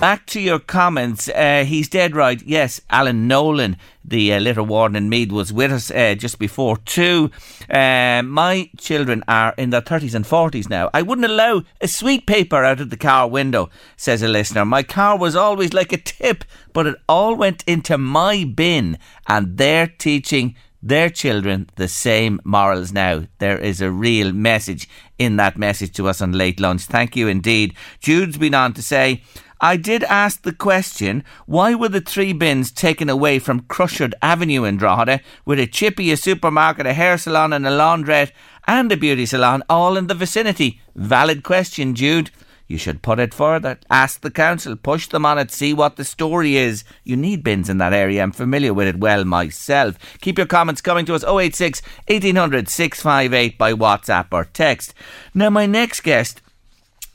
[0.00, 1.28] Back to your comments.
[1.28, 2.40] Uh, he's dead right.
[2.46, 6.76] Yes, Alan Nolan, the uh, litter warden in Meath, was with us uh, just before
[6.76, 7.32] two.
[7.68, 10.88] Uh, my children are in their 30s and 40s now.
[10.94, 14.64] I wouldn't allow a sweet paper out of the car window, says a listener.
[14.64, 19.56] My car was always like a tip, but it all went into my bin, and
[19.56, 23.24] they're teaching their children the same morals now.
[23.38, 26.82] There is a real message in that message to us on late lunch.
[26.82, 27.74] Thank you indeed.
[27.98, 29.22] Jude's been on to say,
[29.60, 34.64] I did ask the question why were the three bins taken away from Crushard Avenue
[34.64, 38.30] in Drogheda with a chippy, a supermarket, a hair salon, and a laundrette
[38.66, 40.80] and a beauty salon all in the vicinity?
[40.94, 42.30] Valid question, Jude.
[42.68, 43.78] You should put it further.
[43.90, 46.84] Ask the council, push them on it, see what the story is.
[47.02, 48.22] You need bins in that area.
[48.22, 49.98] I'm familiar with it well myself.
[50.20, 54.92] Keep your comments coming to us 086 1800 658 by WhatsApp or text.
[55.34, 56.42] Now, my next guest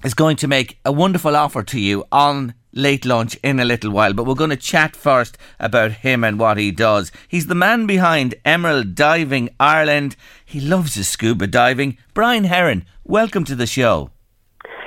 [0.04, 3.92] is going to make a wonderful offer to you on late lunch in a little
[3.92, 7.12] while, but we're going to chat first about him and what he does.
[7.28, 10.16] He's the man behind Emerald Diving Ireland.
[10.46, 11.98] He loves his scuba diving.
[12.14, 14.10] Brian Heron, welcome to the show.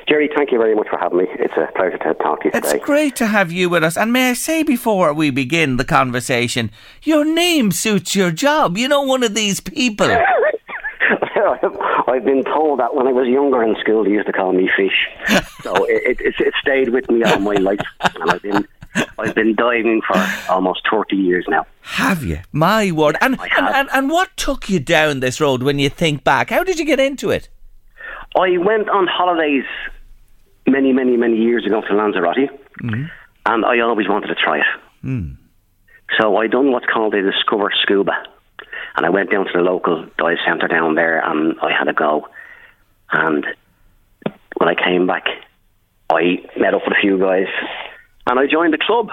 [0.09, 1.25] Jerry, thank you very much for having me.
[1.31, 3.97] It's a pleasure to talk to you It's great to have you with us.
[3.97, 6.71] And may I say before we begin the conversation,
[7.03, 8.79] your name suits your job.
[8.79, 10.07] You know, one of these people.
[12.09, 14.70] I've been told that when I was younger in school, they used to call me
[14.77, 15.09] fish.
[15.62, 18.66] so it, it, it stayed with me all my life, and I've been
[19.18, 20.16] I've been diving for
[20.49, 21.66] almost thirty years now.
[21.83, 22.40] Have you?
[22.53, 23.16] My word.
[23.20, 26.51] And, and, and, and what took you down this road when you think back?
[26.51, 27.49] How did you get into it?
[28.35, 29.64] I went on holidays
[30.66, 32.51] many, many, many years ago to Lanzarote,
[32.83, 33.11] mm.
[33.46, 34.66] and I always wanted to try it.
[35.03, 35.33] Hmm.
[36.20, 38.12] So I done what's called a Discover Scuba,
[38.97, 41.93] and I went down to the local dive centre down there, and I had a
[41.93, 42.29] go.
[43.13, 43.47] And
[44.57, 45.25] when I came back,
[46.11, 47.49] I met up with a few guys,
[48.27, 49.11] and I joined the club.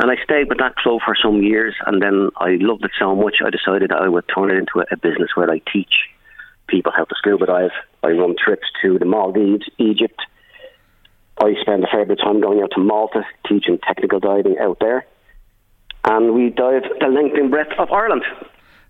[0.00, 3.14] And I stayed with that club for some years, and then I loved it so
[3.14, 6.08] much, I decided I would turn it into a, business where I teach
[6.66, 7.70] people how to scuba dive.
[8.02, 10.20] I run trips to the Maldives, Egypt.
[11.40, 14.78] I spend a fair bit of time going out to Malta, teaching technical diving out
[14.80, 15.06] there.
[16.04, 18.24] And we dive the length and breadth of Ireland.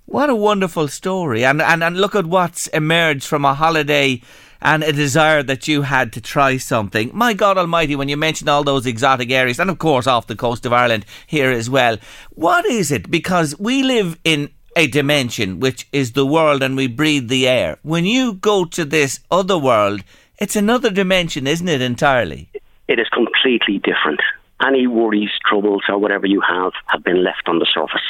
[0.07, 1.45] What a wonderful story.
[1.45, 4.21] And, and, and look at what's emerged from a holiday
[4.61, 7.11] and a desire that you had to try something.
[7.15, 10.37] My God Almighty, when you mentioned all those exotic areas, and of course off the
[10.37, 11.97] coast of Ireland here as well,
[12.31, 13.11] what is it?
[13.11, 17.79] Because we live in a dimension which is the world and we breathe the air.
[17.83, 20.03] When you go to this other world,
[20.39, 22.51] it's another dimension, isn't it, entirely?
[22.89, 24.21] It is completely different.
[24.65, 28.03] Any worries, troubles, or whatever you have have been left on the surface.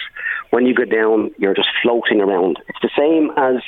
[0.54, 2.58] When you go down, you're just floating around.
[2.68, 3.60] It's the same as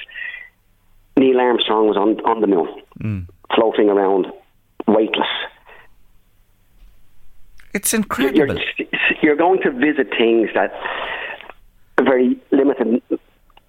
[1.17, 2.69] Neil Armstrong was on, on the moon,
[3.01, 3.27] mm.
[3.57, 4.29] floating around,
[4.87, 5.27] weightless.
[7.75, 8.61] It's You're, incredible.
[9.21, 10.73] you're going to visit things that
[11.99, 13.03] a very limited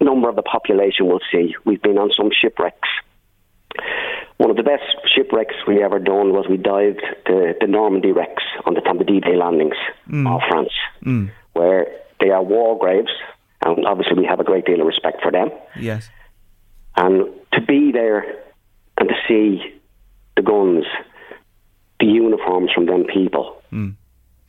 [0.00, 1.56] number of the population will see.
[1.64, 2.88] We've been on some shipwrecks.
[4.36, 8.44] One of the best shipwrecks we ever done was we dived the, the Normandy wrecks
[8.64, 9.74] on the, on the D-Day landings
[10.08, 10.32] mm.
[10.32, 10.72] of France,
[11.04, 11.32] mm.
[11.54, 11.88] where
[12.20, 13.10] they are war graves,
[13.64, 15.50] and obviously we have a great deal of respect for them.
[15.78, 16.08] Yes.
[16.96, 18.24] And to be there
[18.98, 19.80] and to see
[20.36, 20.84] the guns,
[22.00, 23.90] the uniforms from them people, hmm.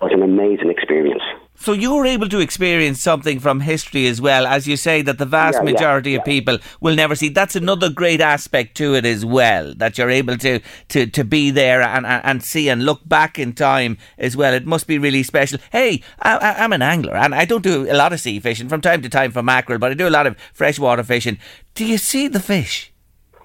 [0.02, 1.24] was an amazing experience.
[1.62, 5.18] So you were able to experience something from history as well, as you say that
[5.18, 6.24] the vast Yeah, yeah, majority of yeah.
[6.34, 7.28] people will never see.
[7.28, 11.52] That's another great aspect to it as well, that you're able to to, to be
[11.52, 14.54] there and, and, and see and look back in time as well.
[14.54, 15.60] It must be really special.
[15.72, 18.80] Hey, I, I'm an angler and I don't do a lot of sea fishing from
[18.80, 21.38] time to time for mackerel, but I do a lot of freshwater fishing.
[21.76, 22.94] Do you see the fish?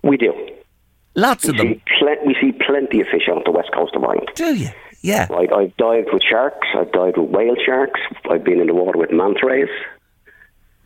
[0.05, 0.33] We do.
[1.17, 1.81] Lots of them.
[1.99, 4.31] pl- we see plenty of fish off the west coast of Ireland.
[4.35, 4.71] Do you?
[5.05, 5.27] Yeah.
[5.29, 6.67] Right, I've dived with sharks.
[6.75, 8.01] I've dived with whale sharks.
[8.31, 9.69] I've been in the water with manta rays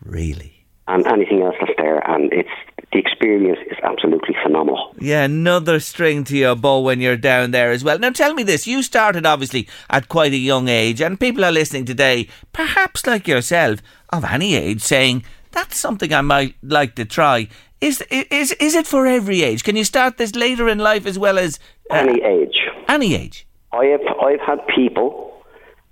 [0.04, 0.54] Really?
[0.86, 1.98] and anything else that's there.
[2.10, 2.48] And it's
[2.92, 4.94] the experience is absolutely phenomenal.
[4.98, 7.98] Yeah, another string to your bow when you're down there as well.
[7.98, 8.66] Now, tell me this.
[8.66, 13.28] You started obviously at quite a young age, and people are listening today, perhaps like
[13.28, 17.48] yourself, of any age, saying, that's something I might like to try.
[17.80, 19.62] Is, is, is it for every age?
[19.64, 21.58] Can you start this later in life as well as
[21.90, 22.56] uh, Any age.
[22.88, 23.46] any age?
[23.72, 25.32] I have I've had people,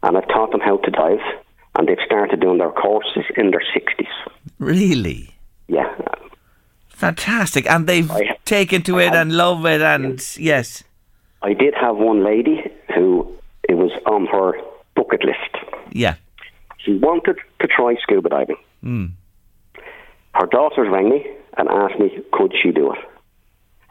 [0.03, 1.21] and I've taught them how to dive,
[1.77, 4.15] and they've started doing their courses in their sixties.
[4.59, 5.31] Really?
[5.69, 5.93] Yeah,
[6.89, 7.69] Fantastic.
[7.71, 10.83] And they've I- taken to I it have- and love it, and yes.
[11.43, 13.31] I did have one lady who
[13.69, 14.59] it was on her
[14.95, 15.53] bucket list.
[15.93, 16.15] Yeah.
[16.79, 18.57] She wanted to try scuba diving.
[18.83, 19.07] Hmm.
[20.35, 21.27] Her daughters rang me
[21.59, 22.99] and asked me, could she do it?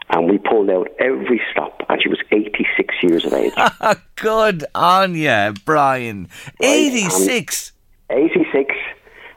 [0.09, 3.53] And we pulled out every stop, and she was 86 years of age.
[4.15, 6.29] Good on you, Brian.
[6.61, 7.71] 86.
[8.09, 8.75] 86,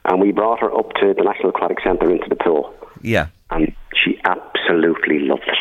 [0.04, 3.28] and we brought her up to the National Aquatic Centre into the pool, Yeah.
[3.50, 5.56] and she absolutely loved it.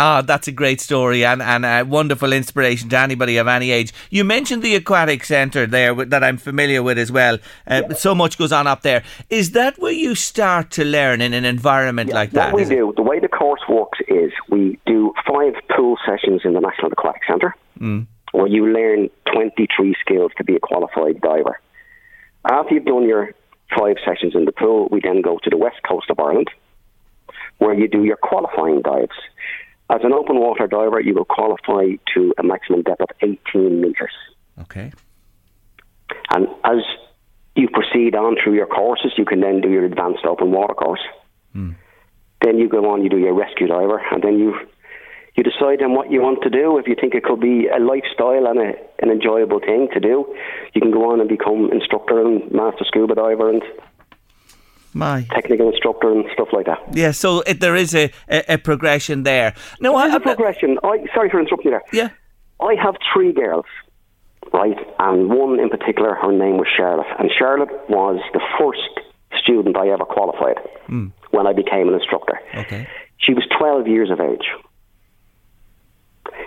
[0.00, 3.92] Ah, that's a great story and, and a wonderful inspiration to anybody of any age.
[4.10, 7.38] You mentioned the aquatic centre there that I'm familiar with as well.
[7.66, 9.02] Uh, So much goes on up there.
[9.28, 12.52] Is that where you start to learn in an environment like that?
[12.52, 12.76] What we is it?
[12.76, 16.92] do, the way the course works is we do five pool sessions in the National
[16.92, 18.06] Aquatic Centre, Mm.
[18.30, 21.60] where you learn 23 skills to be a qualified diver.
[22.48, 23.32] After you've done your
[23.76, 26.50] five sessions in the pool, we then go to the west coast of Ireland,
[27.58, 29.18] where you do your qualifying dives.
[29.90, 34.12] As an open water diver, you will qualify to a maximum depth of 18 metres.
[34.60, 34.92] Okay.
[36.30, 36.82] And as
[37.56, 41.00] you proceed on through your courses, you can then do your advanced open water course.
[41.52, 41.72] Hmm.
[42.42, 44.54] Then you go on, you do your rescue diver, and then you
[45.34, 46.78] you decide on what you want to do.
[46.78, 50.26] If you think it could be a lifestyle and a, an enjoyable thing to do,
[50.74, 53.62] you can go on and become instructor and master scuba diver and
[54.94, 55.26] My.
[55.30, 56.78] technical instructor and stuff like that.
[56.92, 59.54] Yeah, so it, there is a, a, a progression there.
[59.80, 60.78] No, There's I, a progression.
[60.82, 61.82] I sorry for interrupting you there.
[61.92, 62.10] Yeah.
[62.60, 63.66] I have three girls,
[64.52, 64.76] right?
[64.98, 67.06] And one in particular, her name was Charlotte.
[67.18, 69.06] And Charlotte was the first
[69.40, 71.08] student I ever qualified hmm.
[71.30, 72.40] when I became an instructor.
[72.54, 72.88] Okay.
[73.18, 74.46] She was 12 years of age.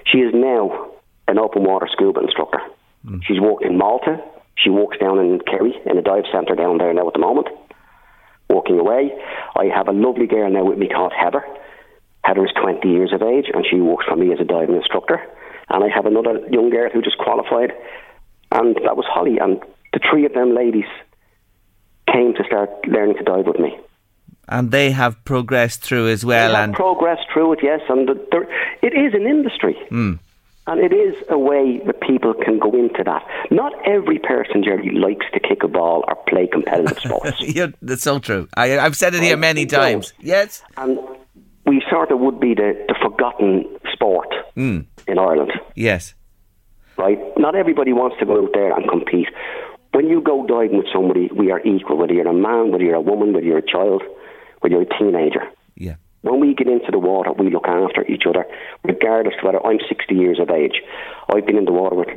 [0.06, 0.92] She is now
[1.28, 2.60] an open water scuba instructor.
[3.06, 3.20] Hmm.
[3.24, 4.22] She's worked in Malta.
[4.56, 7.48] She works down in Kerry in a dive centre down there now at the moment,
[8.54, 9.12] working away.
[9.56, 11.44] I have a lovely girl now with me called Heather.
[12.24, 15.20] Heather is 20 years of age and she works for me as a diving instructor.
[15.70, 17.72] And I have another young girl who just qualified,
[18.52, 19.38] and that was Holly.
[19.40, 19.62] And
[19.94, 20.90] the three of them ladies
[22.12, 23.80] came to start learning to dive with me.
[24.50, 26.50] And they have progressed through as well.
[26.50, 28.48] They have And progressed through it, yes, and the,
[28.82, 29.78] it is an industry.
[29.90, 30.16] Hmm.
[30.72, 33.24] And it is a way that people can go into that.
[33.52, 37.42] Not every person, Jerry, likes to kick a ball or play competitive sports.
[37.42, 38.48] yeah, that's so true.
[38.56, 40.14] I, I've said it here many times.
[40.20, 40.64] Yes.
[40.78, 40.98] and
[41.66, 44.80] we sort of would be the, the forgotten sport Hmm.
[45.08, 46.14] in Ireland, Yes.
[46.98, 47.20] right?
[47.38, 49.28] Not everybody wants to go out there and compete.
[49.94, 52.96] When you go diving with somebody, we are equal, whether you're a man, whether you're
[52.96, 54.02] a woman, whether you're a child,
[54.62, 55.44] whether you're a teenager.
[55.76, 55.96] Yeah.
[56.22, 58.46] When we get into the water, we look after each other,
[58.84, 60.82] regardless of whether I'm 60 years of age.
[61.34, 62.10] I've been in the water with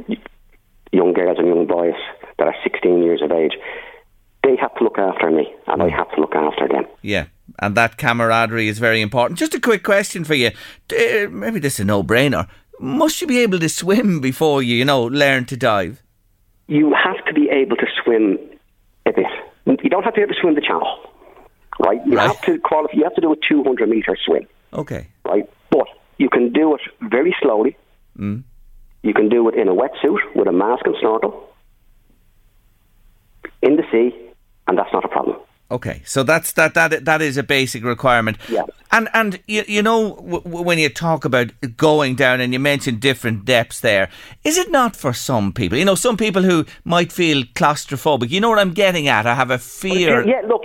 [0.92, 1.94] young girls and young boys
[2.38, 3.52] that are 16 years of age.
[4.42, 6.84] They have to look after me, and I have to look after them.
[7.00, 7.26] Yeah.
[7.60, 9.38] And that camaraderie is very important.
[9.38, 10.50] Just a quick question for you.
[10.92, 12.46] Uh, Maybe this is a no-brainer.
[12.80, 16.02] Must you be able to swim before you, you know, learn to dive?
[16.66, 18.38] You have to be able to swim
[19.06, 19.26] a bit.
[19.66, 21.10] You don't have to be able to swim the channel,
[21.78, 22.00] right?
[22.06, 22.26] You Right.
[22.26, 22.94] have to qualify.
[22.96, 25.08] You have to do a 200 meter swim, Okay.
[25.24, 25.48] right?
[25.70, 25.86] But
[26.18, 27.76] you can do it very slowly.
[28.18, 28.42] Mm.
[29.02, 31.50] You can do it in a wetsuit with a mask and snorkel
[33.62, 34.14] in the sea,
[34.66, 35.36] and that's not a problem.
[35.70, 38.36] Okay, so that's that that that is a basic requirement.
[38.48, 38.62] Yeah.
[38.92, 42.60] And and you you know w- w- when you talk about going down and you
[42.60, 44.08] mention different depths there,
[44.44, 45.78] is it not for some people?
[45.78, 48.30] You know, some people who might feel claustrophobic.
[48.30, 49.26] You know what I'm getting at?
[49.26, 50.24] I have a fear.
[50.26, 50.62] Yeah, look,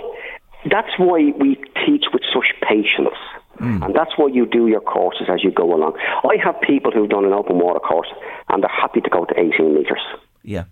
[0.68, 3.16] that's why we teach with such patience.
[3.58, 3.82] Hmm.
[3.82, 5.98] And that's why you do your courses as you go along.
[6.24, 8.08] I have people who've done an open water course
[8.48, 10.00] and they're happy to go to 18 metres.
[10.42, 10.64] Yeah.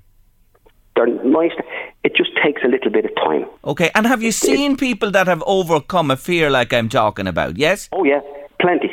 [0.97, 1.53] They're nice.
[2.03, 3.45] It just takes a little bit of time.
[3.65, 3.91] Okay.
[3.95, 7.59] And have you seen people that have overcome a fear like I'm talking about?
[7.59, 7.89] Yes.
[7.93, 8.21] Oh, yeah,
[8.61, 8.91] plenty.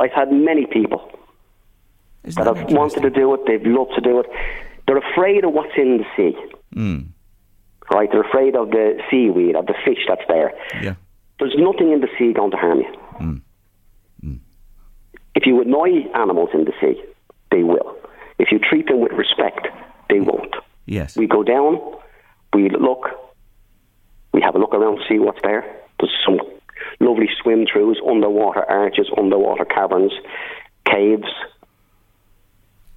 [0.00, 1.10] I've had many people
[2.24, 4.26] Is that have wanted to do it, they've loved to do it.
[4.86, 6.36] They're afraid of what's in the sea.
[6.74, 7.00] Hmm.
[7.92, 8.08] Right?
[8.10, 10.52] They're afraid of the seaweed, of the fish that's there.
[10.80, 10.94] Yeah.
[11.38, 12.96] There's nothing in the sea going to harm you.
[13.20, 13.40] Mm.
[14.24, 14.38] Mm.
[15.34, 17.02] If you annoy animals in the sea,
[17.50, 17.96] they will.
[18.38, 19.68] If you treat them with respect,
[20.08, 20.26] they mm.
[20.26, 20.54] won't.
[20.86, 21.16] Yes.
[21.16, 21.80] We go down,
[22.54, 23.08] we look,
[24.32, 25.64] we have a look around see what's there.
[26.00, 26.40] There's some
[27.00, 30.12] lovely swim throughs, underwater arches, underwater caverns,
[30.86, 31.28] caves.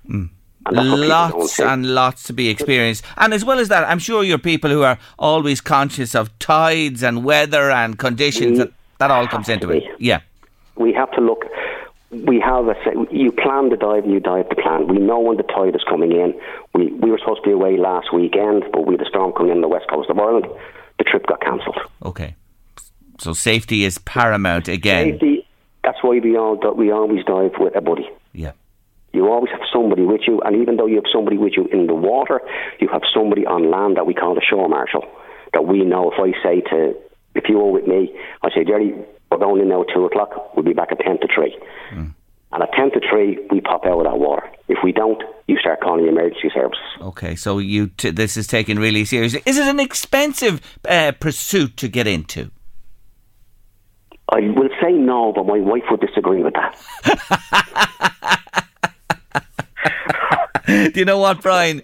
[0.08, 0.30] And
[0.74, 3.04] that's what people don't lots and lots to be experienced.
[3.18, 7.04] And as well as that, I'm sure you're people who are always conscious of tides
[7.04, 8.60] and weather and conditions.
[8.60, 9.84] We That, all comes into it.
[10.00, 10.22] Yeah.
[10.76, 11.46] we have to look.
[12.12, 12.76] We have a
[13.12, 14.88] you plan the dive and you dive the plan.
[14.88, 16.34] We know when the tide is coming in.
[16.74, 19.52] We we were supposed to be away last weekend, but we had a storm coming
[19.52, 20.46] in the west coast of Ireland.
[20.98, 21.78] The trip got cancelled.
[22.04, 22.36] Okay.
[23.20, 25.14] So safety is paramount again.
[25.14, 25.48] Safety.
[25.84, 28.10] That's why we all we always dive with a buddy.
[28.34, 28.54] Yeah.
[29.16, 31.88] You always have somebody with you, and even though you have somebody with you in
[31.88, 32.42] the water,
[32.80, 35.06] you have somebody on land that we call the shore marshal.
[35.54, 36.12] That we know.
[36.12, 36.94] If I say to,
[37.34, 38.94] if you were with me, I say, Jerry,
[39.32, 40.56] We're going in now at 2 o'clock.
[40.56, 41.58] We'll be back at 10 to 3.
[41.92, 42.06] Hmm.
[42.52, 44.44] And at 10 to 3, we pop out of that water.
[44.68, 46.84] If we don't, you start calling the emergency services.
[47.02, 49.42] Okay, so you t- this is taken really seriously.
[49.46, 52.52] Is it an expensive uh, pursuit to get into?
[54.30, 58.42] I will say no, but my wife would disagree with that.
[60.68, 61.82] Do you know what, Brian?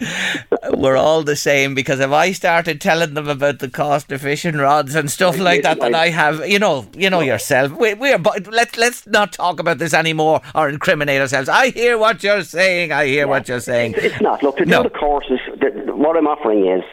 [0.73, 4.55] We're all the same because if I started telling them about the cost of fishing
[4.57, 7.71] rods and stuff like that that I have, you know, you know yourself.
[7.73, 8.17] We, we're
[8.51, 11.49] let's let's not talk about this anymore or incriminate ourselves.
[11.49, 12.91] I hear what you're saying.
[12.91, 13.95] I hear what you're saying.
[13.97, 14.41] It's not.
[14.43, 14.83] Look, to No.
[14.83, 16.83] do the courses, the, what I'm offering is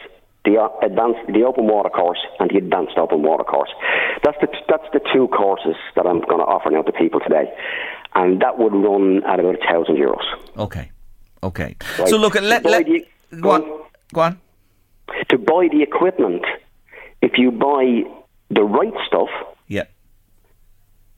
[0.45, 3.69] the uh, advanced, the open water course and the advanced open water course.
[4.23, 7.51] That's the that's the two courses that I'm going to offer now to people today,
[8.15, 10.23] and that would run at about a thousand euros.
[10.57, 10.91] Okay,
[11.43, 11.75] okay.
[11.97, 12.07] Right.
[12.09, 13.05] So look, let, let the-
[13.41, 13.63] go on,
[14.13, 14.39] go on.
[15.29, 16.43] To buy the equipment,
[17.21, 18.03] if you buy
[18.49, 19.29] the right stuff,
[19.67, 19.85] Yeah.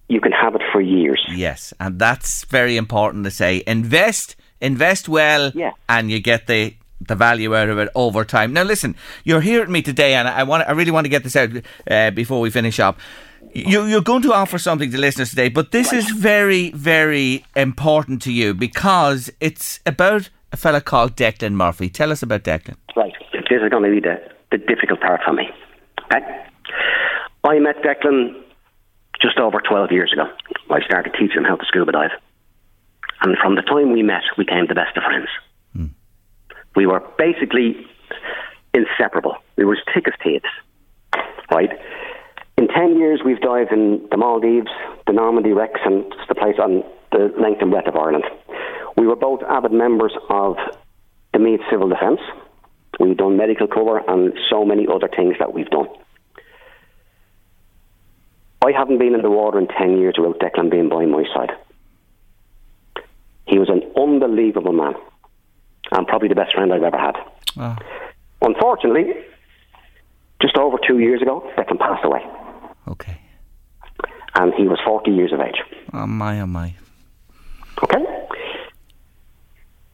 [0.08, 1.22] you can have it for years.
[1.34, 3.64] Yes, and that's very important to say.
[3.68, 5.72] Invest, invest well, Yeah.
[5.90, 6.76] and you get the
[7.08, 8.54] the value out of it over time.
[8.54, 11.24] Now, listen, you're here with me today, and I want, I really want to get
[11.24, 11.50] this out
[11.90, 13.00] uh, before we finish up.
[13.54, 18.22] You, you're going to offer something to listeners today, but this is very, very important
[18.24, 21.90] to you because it's about a fella called Declan Murphy.
[21.90, 22.76] Tell us about Declan.
[22.96, 23.14] Right.
[23.34, 24.22] This is going to be the,
[24.52, 25.50] the difficult part for me.
[26.06, 26.46] Okay?
[27.44, 28.42] I met Declan
[29.22, 30.32] just over 12 years ago.
[30.70, 32.12] I started teaching him how to scuba dive.
[33.22, 35.28] And from the time we met, we became the best of friends.
[35.74, 35.86] Hmm.
[36.76, 37.86] We were basically
[38.74, 39.36] inseparable.
[39.58, 40.46] We were as thick as thieves.
[41.52, 41.70] Right?
[42.58, 44.72] In 10 years, we've dived in the Maldives,
[45.08, 48.26] the Normandy wrecks, and the place on the length and breadth of Ireland.
[48.98, 50.58] We were both avid members of
[51.34, 52.20] the Meath Civil Defence.
[53.00, 55.88] We've done medical cover and so many other things that we've done.
[58.64, 61.52] I haven't been in the water in 10 years without Declan being by my side.
[63.48, 64.94] He was an unbelievable man
[65.92, 67.16] and probably the best friend I've ever had.
[67.58, 67.76] Oh.
[68.44, 69.14] Unfortunately,
[70.42, 72.22] just over two years ago, Declan passed away
[72.92, 73.20] Okay.
[74.36, 75.62] and he was 40 years of age.
[75.94, 76.74] Oh my, oh my.
[77.84, 78.06] Okay?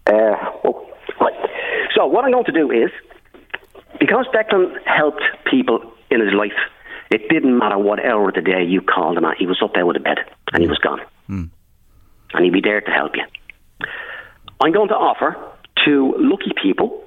[0.08, 0.88] Uh, oh,
[1.22, 1.34] right.
[1.96, 2.92] So, what I'm going to do is,
[4.00, 6.58] because Declan helped people in his life,
[7.10, 9.74] it didn't matter what hour of the day you called him at, he was up
[9.74, 10.18] there with a bed
[10.54, 11.02] and he was gone.
[12.34, 13.24] And he'd be there to help you.
[14.62, 15.36] I'm going to offer
[15.86, 17.04] to lucky people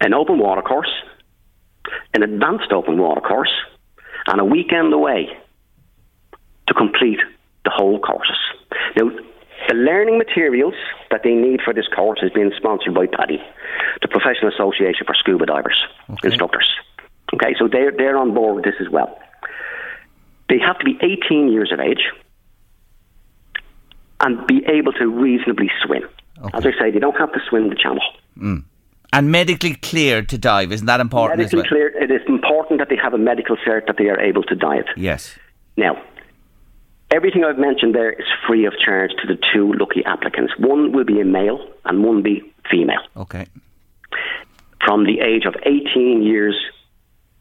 [0.00, 0.90] an open water course,
[2.14, 3.52] an advanced open water course,
[4.26, 5.28] and a weekend away
[6.66, 7.20] to complete
[7.64, 8.38] the whole courses.
[8.96, 9.10] Now,
[9.68, 10.74] the learning materials
[11.10, 13.42] that they need for this course is being sponsored by PADI,
[14.02, 15.82] the Professional Association for Scuba Divers
[16.22, 16.68] Instructors.
[17.34, 19.18] Okay, so they're, they're on board with this as well.
[20.48, 22.12] They have to be 18 years of age
[24.20, 26.08] and be able to reasonably swim.
[26.54, 28.02] As I say, they don't have to swim the channel.
[28.38, 28.62] Mm.
[29.16, 31.68] And medically cleared to dive, isn't that important Medically as well?
[31.70, 34.54] clear, it is important that they have a medical cert that they are able to
[34.54, 34.84] dive.
[34.94, 35.38] Yes.
[35.78, 36.02] Now,
[37.10, 40.52] everything I've mentioned there is free of charge to the two lucky applicants.
[40.58, 43.00] One will be a male and one be female.
[43.16, 43.46] Okay.
[44.84, 46.54] From the age of 18 years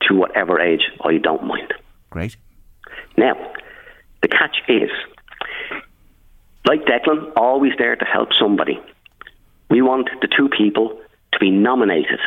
[0.03, 1.73] to whatever age, I don't mind.
[2.09, 2.37] Great.
[3.17, 3.33] Now,
[4.21, 4.91] the catch is,
[6.65, 8.79] like Declan, always there to help somebody.
[9.69, 11.01] We want the two people
[11.35, 12.19] to be nominated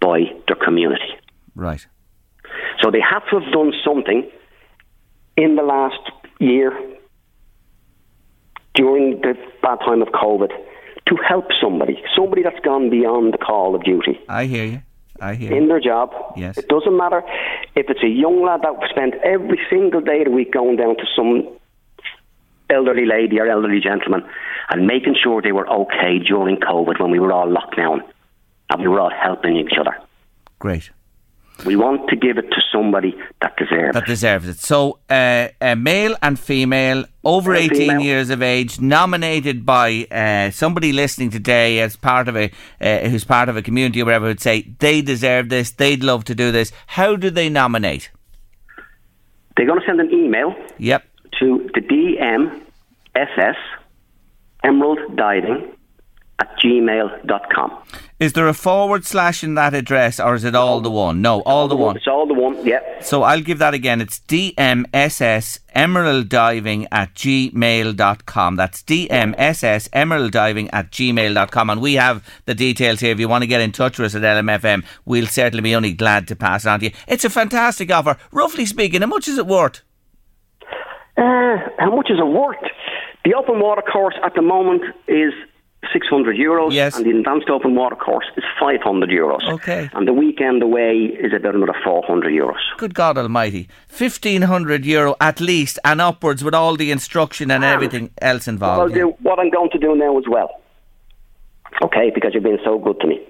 [0.00, 1.18] by their community.
[1.54, 1.84] Right.
[2.82, 4.30] So they have to have done something
[5.36, 6.00] in the last
[6.38, 6.72] year
[8.74, 10.50] during the bad time of COVID
[11.08, 14.82] to help somebody, somebody that's gone beyond the call of duty I hear you.
[15.20, 16.10] I hear in their job.
[16.36, 16.58] Yes.
[16.58, 17.22] It doesn't matter
[17.76, 20.96] if it's a young lad that spent every single day of the week going down
[20.96, 21.48] to some
[22.74, 24.22] elderly lady or elderly gentleman
[24.70, 28.02] and making sure they were okay during COVID when we were all locked down
[28.70, 29.94] and we were all helping each other.
[30.58, 30.90] Great.
[31.64, 34.06] We want to give it to somebody that deserves That it.
[34.06, 34.58] deserves it.
[34.58, 38.00] So, uh, a male and female, over Male 18 female.
[38.00, 42.50] years of age, nominated by uh, somebody listening today as part of a,
[42.80, 46.24] uh, who's part of a community or whatever, would say they deserve this, they'd love
[46.24, 46.72] to do this.
[46.88, 48.10] How do they nominate?
[49.56, 51.04] They're going to send an email Yep.
[51.38, 51.80] to the
[53.14, 53.56] DMSS
[54.62, 55.76] Emerald Diving
[56.38, 57.82] at gmail.com.
[58.18, 61.22] Is there a forward slash in that address or is it all the one?
[61.22, 61.96] No, all the one.
[61.96, 62.80] It's all the one, yeah.
[63.00, 64.00] So I'll give that again.
[64.00, 68.56] It's DMSS Emerald Diving at gmail.com.
[68.56, 71.70] That's DMSS Emerald Diving at gmail.com.
[71.70, 73.12] And we have the details here.
[73.12, 75.92] If you want to get in touch with us at LMFM, we'll certainly be only
[75.92, 76.92] glad to pass it on to you.
[77.06, 78.16] It's a fantastic offer.
[78.32, 79.82] Roughly speaking, how much is it worth?
[81.16, 82.56] Uh, how much is it worth?
[83.24, 85.32] The open water course at the moment is
[85.92, 86.96] 600 euros, Yes.
[86.96, 89.46] and the advanced open water course is 500 euros.
[89.56, 89.88] Okay.
[89.92, 92.58] And the weekend away is about another 400 euros.
[92.78, 97.62] Good God Almighty, fifteen hundred euro at least, and upwards with all the instruction and
[97.62, 98.90] everything else What involved.
[98.96, 99.02] yeah.
[99.02, 100.50] do, what I'm going to do now as well,
[101.82, 103.20] okay, because you've been so good to me,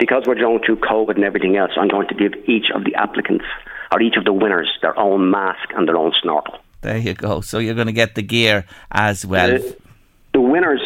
[0.00, 2.94] because we're going through COVID and everything else, I'm going to give each of the
[2.96, 3.44] applicants
[3.92, 6.58] or each of the winners their own mask and their own snorkel.
[6.82, 7.40] There you go.
[7.40, 9.48] So you're going to get the gear as well.
[9.48, 9.76] The,
[10.34, 10.82] the winners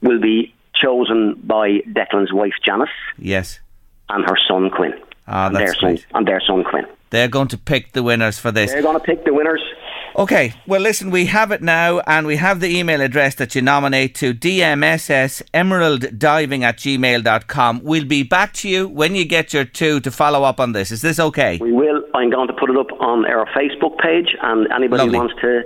[0.00, 2.88] will be chosen by Declan's wife Janice
[3.18, 3.60] yes.
[4.08, 4.94] and her son Quinn.
[5.26, 6.06] Ah, and that's their son, great.
[6.14, 6.86] and their son Quinn.
[7.10, 8.72] They're going to pick the winners for this.
[8.72, 9.62] They're going to pick the winners.
[10.16, 13.62] Okay, well, listen, we have it now, and we have the email address that you
[13.62, 17.80] nominate to dmss emerald diving at gmail.com.
[17.82, 20.92] We'll be back to you when you get your two to follow up on this.
[20.92, 21.58] Is this okay?
[21.60, 22.04] We will.
[22.14, 25.14] I'm going to put it up on our Facebook page, and anybody Lovely.
[25.14, 25.62] who wants to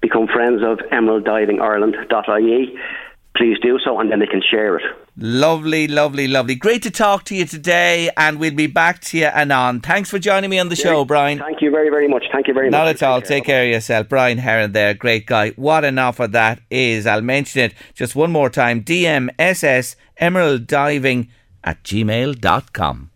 [0.00, 2.78] become friends of emeralddivingIreland.ie,
[3.36, 4.84] please do so, and then they can share it.
[5.22, 6.54] Lovely, lovely, lovely.
[6.54, 9.80] Great to talk to you today, and we'll be back to you anon.
[9.80, 11.38] Thanks for joining me on the show, Brian.
[11.38, 12.24] Thank you very, very much.
[12.32, 13.02] Thank you very Not much.
[13.02, 13.20] Not at all.
[13.20, 14.08] Take care of yourself.
[14.08, 15.50] Brian Heron there, great guy.
[15.50, 17.06] What an offer that is.
[17.06, 18.82] I'll mention it just one more time.
[18.82, 21.28] DMSS Emerald Diving
[21.62, 23.10] at gmail.com.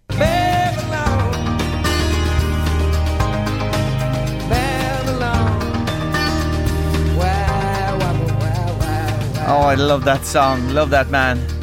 [9.46, 10.68] Oh, I love that song.
[10.70, 11.53] Love that man.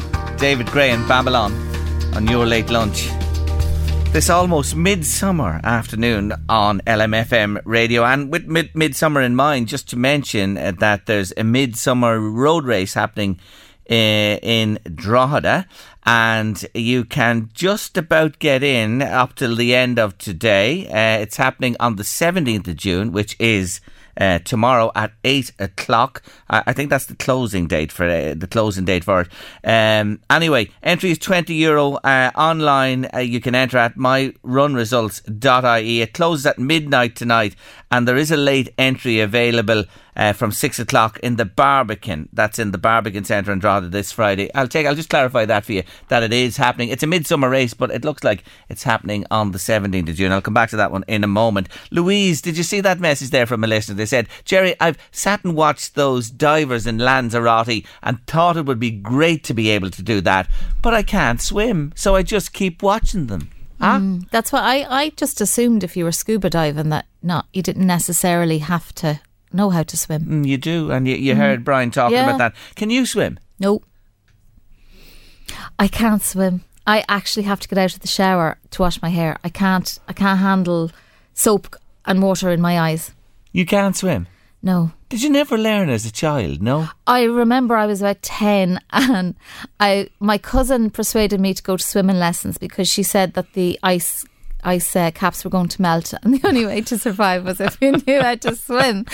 [0.42, 1.52] David Gray and Babylon
[2.16, 3.08] on your late lunch.
[4.10, 9.96] This almost midsummer afternoon on LMFM radio, and with mid- midsummer in mind, just to
[9.96, 13.38] mention uh, that there's a midsummer road race happening
[13.88, 13.94] uh,
[14.42, 15.68] in Drogheda,
[16.04, 20.88] and you can just about get in up till the end of today.
[20.88, 23.80] Uh, it's happening on the 17th of June, which is
[24.16, 26.22] uh, tomorrow at eight o'clock.
[26.48, 29.28] I, I think that's the closing date for uh, the closing date for it.
[29.64, 33.08] Um, anyway, entry is twenty euro uh, online.
[33.14, 36.00] Uh, you can enter at myrunresults.ie.
[36.00, 37.56] It closes at midnight tonight,
[37.92, 39.84] and there is a late entry available.
[40.14, 42.28] Uh, from six o'clock in the Barbican.
[42.34, 44.52] That's in the Barbican Centre in Drogheda this Friday.
[44.54, 44.86] I'll take.
[44.86, 46.90] I'll just clarify that for you that it is happening.
[46.90, 50.30] It's a midsummer race, but it looks like it's happening on the seventeenth of June.
[50.30, 51.70] I'll come back to that one in a moment.
[51.90, 53.94] Louise, did you see that message there from a listener?
[53.94, 58.78] They said, Jerry, I've sat and watched those divers in Lanzarote and thought it would
[58.78, 60.46] be great to be able to do that,
[60.82, 63.48] but I can't swim, so I just keep watching them.
[63.82, 63.98] Huh?
[63.98, 67.62] Mm, that's why I, I just assumed if you were scuba diving that not you
[67.62, 69.20] didn't necessarily have to
[69.52, 70.22] know how to swim.
[70.24, 72.28] Mm, you do, and you, you heard Brian talking Yeah.
[72.28, 72.54] about that.
[72.76, 73.38] Can you swim?
[73.58, 73.82] No.
[75.78, 76.62] I can't swim.
[76.86, 79.38] I actually have to get out of the shower to wash my hair.
[79.44, 80.90] I can't I can't handle
[81.34, 83.12] soap and water in my eyes.
[83.52, 84.26] You can't swim.
[84.62, 84.92] No.
[85.12, 86.62] Did you never learn as a child?
[86.62, 86.88] No.
[87.06, 89.34] I remember I was about 10 and
[89.78, 93.78] I my cousin persuaded me to go to swimming lessons because she said that the
[93.82, 94.24] ice
[94.64, 97.76] ice uh, caps were going to melt and the only way to survive was if
[97.82, 99.04] you knew how to swim.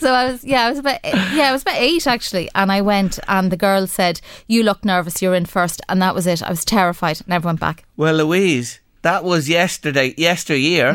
[0.00, 2.80] So I was yeah, I was about yeah, I was about 8 actually and I
[2.80, 5.82] went and the girl said, "You look nervous, you're in first.
[5.86, 6.42] and that was it.
[6.42, 7.20] I was terrified.
[7.26, 7.84] Never went back.
[7.98, 10.94] Well, Louise, that was yesterday, yesteryear.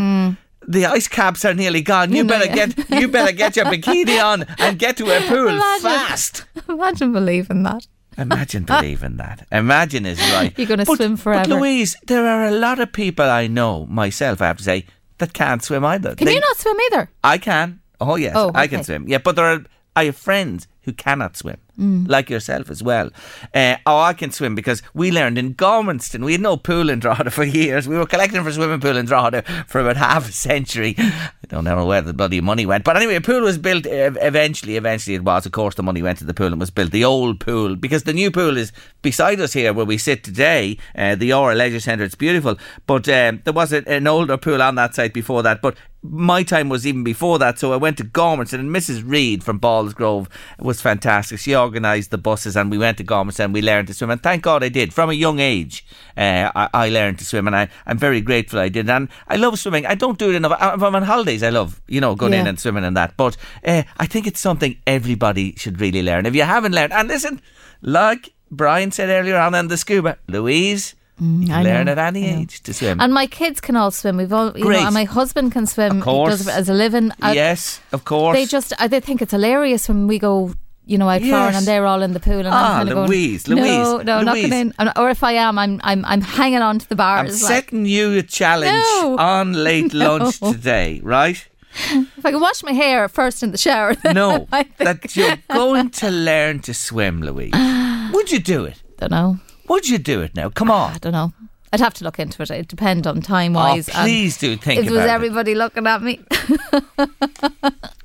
[0.67, 2.11] The ice caps are nearly gone.
[2.13, 2.67] You know, better yeah.
[2.67, 5.81] get you better get your bikini on and get to a pool Imagine.
[5.81, 6.43] fast.
[6.67, 7.87] Imagine believing that.
[8.17, 9.47] Imagine believing that.
[9.51, 10.53] Imagine is right.
[10.57, 11.47] You're gonna swim forever.
[11.49, 11.55] But.
[11.59, 14.41] Louise, there are a lot of people I know myself.
[14.41, 14.85] I have to say
[15.19, 16.15] that can't swim either.
[16.15, 17.09] Can They- you not swim either?
[17.23, 17.79] I can.
[18.01, 19.07] Oh yes, Oh, I can swim.
[19.07, 19.63] Yeah, but there are
[19.95, 22.09] I have friends who cannot swim, Mm.
[22.09, 23.11] like yourself as well.
[23.53, 26.25] Uh, oh, I can swim because we learned in Gormanston.
[26.25, 27.87] We had no pool in Drogheda for years.
[27.87, 30.95] We were collecting for swimming pool in Drogheda for about half a century.
[30.97, 33.85] I don't know where the bloody money went, but anyway, a pool was built.
[33.85, 35.45] Eventually, eventually it was.
[35.45, 36.89] Of course, the money went to the pool and was built.
[36.89, 38.71] The old pool because the new pool is
[39.03, 40.79] beside us here where we sit today.
[40.95, 42.03] Uh, the Aura Leisure Centre.
[42.03, 42.57] It's beautiful,
[42.87, 46.69] but um, there was an older pool on that site before that, but my time
[46.69, 49.03] was even before that, so I went to Gormanston and Mrs.
[49.05, 50.27] Reed from Ballsgrove
[50.59, 51.39] was fantastic.
[51.39, 54.09] She organised the buses and we went to Gormanston and we learned to swim.
[54.09, 54.93] And thank God I did.
[54.93, 55.85] From a young age,
[56.17, 58.89] uh, I, I learned to swim and I, I'm very grateful I did.
[58.89, 59.85] And I love swimming.
[59.85, 60.53] I don't do it enough.
[60.53, 63.15] If I'm on holidays, I love, you know, going in and swimming and that.
[63.17, 66.25] But uh, I think it's something everybody should really learn.
[66.25, 67.41] If you haven't learned, and listen,
[67.81, 72.29] like Brian said earlier on in the scuba, Louise, Mm, I learn know, at any
[72.29, 72.99] age to swim.
[73.01, 74.17] And my kids can all swim.
[74.17, 74.81] We've all, you Great.
[74.81, 75.97] know, and my husband can swim.
[75.97, 76.47] Of course.
[76.47, 77.11] As a living.
[77.23, 78.35] I- yes, of course.
[78.37, 80.53] They just, I, they think it's hilarious when we go,
[80.87, 81.29] you know, out Yes.
[81.29, 82.39] flying and they're all in the pool.
[82.39, 84.73] And Ah, I'm kind of Louise, going, Louise, no, no, not going in.
[84.95, 87.43] Or if I am, I'm, I'm, I'm hanging on to the I'm bars.
[87.43, 88.71] like, setting you a challenge
[89.01, 89.17] No.
[89.17, 90.17] on late No.
[90.17, 91.47] lunch today, right?
[91.79, 95.37] if I can wash my hair first in the shower, No, I think- that you're
[95.53, 97.53] going to learn to swim, Louise.
[98.13, 98.81] Would you do it?
[98.97, 99.37] don't know.
[99.69, 100.49] Would you do it now?
[100.49, 100.93] Come on.
[100.93, 101.33] I don't know.
[101.73, 102.49] I'd have to look into it.
[102.49, 103.89] It'd depend on time wise.
[103.89, 105.09] Oh, please do think it was it.
[105.09, 106.21] everybody looking at me,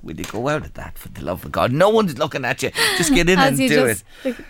[0.03, 1.73] Will you go out at that for the love of God?
[1.73, 2.71] No one's looking at you.
[2.99, 4.03] Just get in As and do it.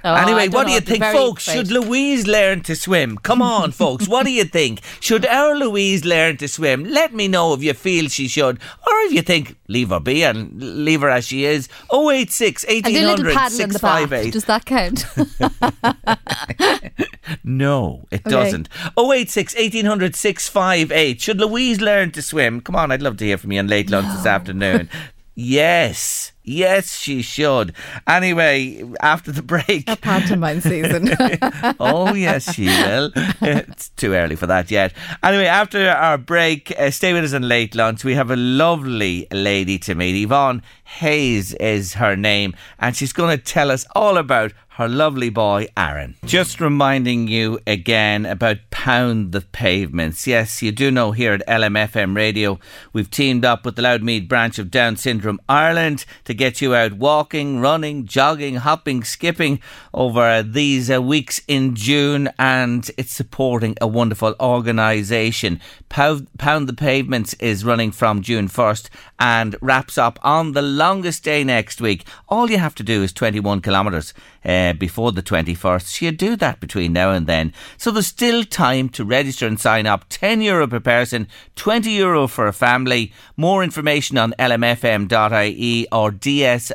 [0.03, 1.45] Oh, anyway, what know, do you think, folks?
[1.45, 1.71] Should.
[1.71, 3.19] Louise learn to swim?
[3.19, 4.09] Come on, folks.
[4.09, 4.81] What do you think?
[5.01, 6.85] Should our Louise learn to swim?
[6.85, 10.23] Let me know if you feel she should, or if you think leave her be
[10.23, 10.53] and
[10.85, 11.69] leave her as she is.
[11.93, 14.33] 086 I do a little 1800 paddle in 658.
[14.33, 15.05] Does that count?
[17.45, 18.31] No, it Okay.
[18.31, 18.69] doesn't.
[18.99, 21.21] 086 1800 658.
[21.21, 22.61] Should Louise learn to swim?
[22.61, 24.89] Come on, I'd love to hear from you on late lunch this afternoon.
[25.35, 27.75] Yes, yes, she should.
[28.07, 29.87] Anyway, after the break.
[30.01, 31.11] Pantomime season.
[31.81, 33.13] oh, yes, she will.
[33.43, 34.93] It's too early for that yet.
[35.23, 38.05] Anyway, after our break, uh, stay with us on late lunch.
[38.05, 40.23] We have a lovely lady to meet.
[40.23, 45.29] Yvonne Hayes is her name, and she's going to tell us all about her lovely
[45.29, 46.17] boy, Aaron.
[46.25, 50.27] Just reminding you again about Pound the Pavements.
[50.27, 52.59] Yes, you do know here at LMFM Radio,
[52.93, 56.75] we've teamed up with the Louth Meath branch of Down Syndrome Ireland to get you
[56.75, 59.61] out walking, running, jogging, hopping, skipping
[59.93, 65.61] over these uh, weeks in June, and it's supporting a wonderful organisation.
[65.93, 68.89] Pound, the Pavements is running from June 1st
[69.21, 72.07] and wraps up on the longest day next week.
[72.31, 75.83] All you have to do is 21 kilometres uh, before the 21st.
[75.83, 77.53] So you do that between now and then.
[77.77, 80.07] So there's still time to register and sign up.
[80.09, 83.13] 10 euro per person, 20 euro for a family.
[83.37, 86.73] More information on lmfm.ie or dsilmb.ie.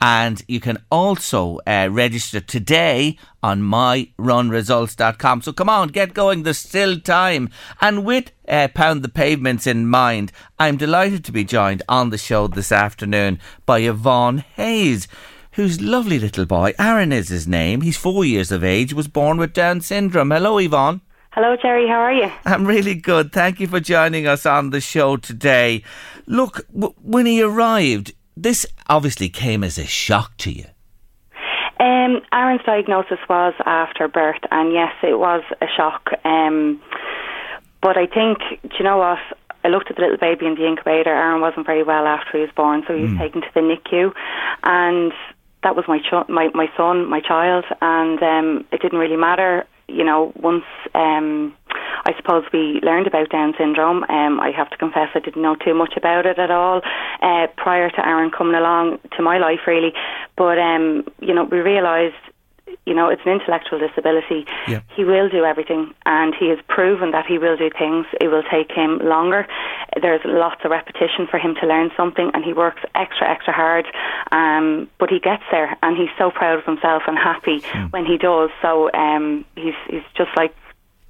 [0.00, 5.42] And you can also uh, register today on myrunresults.com.
[5.42, 6.44] So come on, get going.
[6.44, 7.50] There's still time.
[7.80, 12.18] And with uh, Pound the Pavements in mind, I'm delighted to be joined on the
[12.18, 15.08] show this afternoon by Yvonne Hayes.
[15.52, 17.80] Whose lovely little boy, Aaron is his name.
[17.80, 20.30] He's four years of age, was born with Down syndrome.
[20.30, 21.00] Hello, Yvonne.
[21.32, 21.88] Hello, Jerry.
[21.88, 22.30] How are you?
[22.44, 23.32] I'm really good.
[23.32, 25.82] Thank you for joining us on the show today.
[26.26, 28.12] Look, w- when he arrived,
[28.42, 30.64] this obviously came as a shock to you.
[31.80, 36.10] Um, Aaron's diagnosis was after birth, and yes, it was a shock.
[36.24, 36.80] Um,
[37.80, 39.18] but I think, do you know what?
[39.64, 41.10] I looked at the little baby in the incubator.
[41.10, 44.12] Aaron wasn't very well after he was born, so he was taken to the NICU,
[44.62, 45.12] and
[45.62, 49.66] that was my ch- my my son, my child, and um, it didn't really matter.
[49.88, 50.64] You know, once
[50.94, 51.56] um,
[52.04, 55.56] I suppose we learned about Down syndrome, um, I have to confess I didn't know
[55.56, 56.82] too much about it at all
[57.22, 59.92] uh, prior to Aaron coming along to my life, really.
[60.36, 62.14] But um, you know, we realised
[62.88, 64.46] you know, it's an intellectual disability.
[64.66, 64.80] Yeah.
[64.96, 68.06] He will do everything, and he has proven that he will do things.
[68.18, 69.46] It will take him longer.
[70.00, 73.86] There's lots of repetition for him to learn something, and he works extra, extra hard.
[74.32, 77.60] Um, but he gets there, and he's so proud of himself and happy
[77.90, 78.50] when he does.
[78.62, 80.54] So um, he's he's just like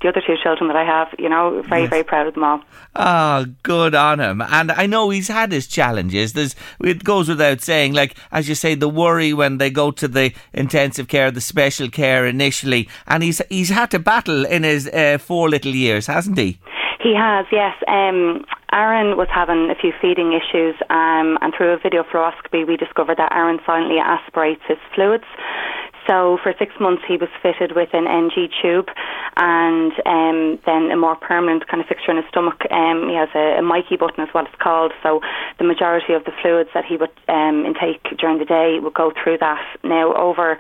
[0.00, 1.08] the other two children that I have.
[1.18, 2.60] You know, very very proud of them all.
[2.96, 4.40] Ah, good on him.
[4.42, 6.32] And I know he's had his challenges.
[6.32, 10.08] There's, it goes without saying, like, as you say, the worry when they go to
[10.08, 12.88] the intensive care, the special care initially.
[13.06, 16.58] And he's, he's had to battle in his uh, four little years, hasn't he?
[17.00, 17.76] He has, yes.
[17.86, 22.76] Um, Aaron was having a few feeding issues, um, and through a video fluoroscopy, we
[22.76, 25.24] discovered that Aaron silently aspirates his fluids.
[26.08, 28.88] So for six months, he was fitted with an NG tube,
[29.36, 32.64] and um, then a more permanent kind of fixture in his stomach.
[32.70, 34.92] Um, he has a, a MIC-KEY button, is what it's called.
[35.02, 35.20] So
[35.58, 39.12] the majority of the fluids that he would um, intake during the day would go
[39.22, 39.60] through that.
[39.84, 40.56] Now over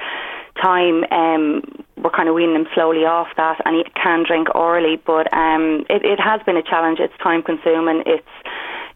[0.62, 1.62] time, um,
[1.96, 5.86] we're kind of weaning him slowly off that, and he can drink orally, but um,
[5.88, 6.98] it, it has been a challenge.
[7.00, 8.02] It's time consuming.
[8.04, 8.28] It's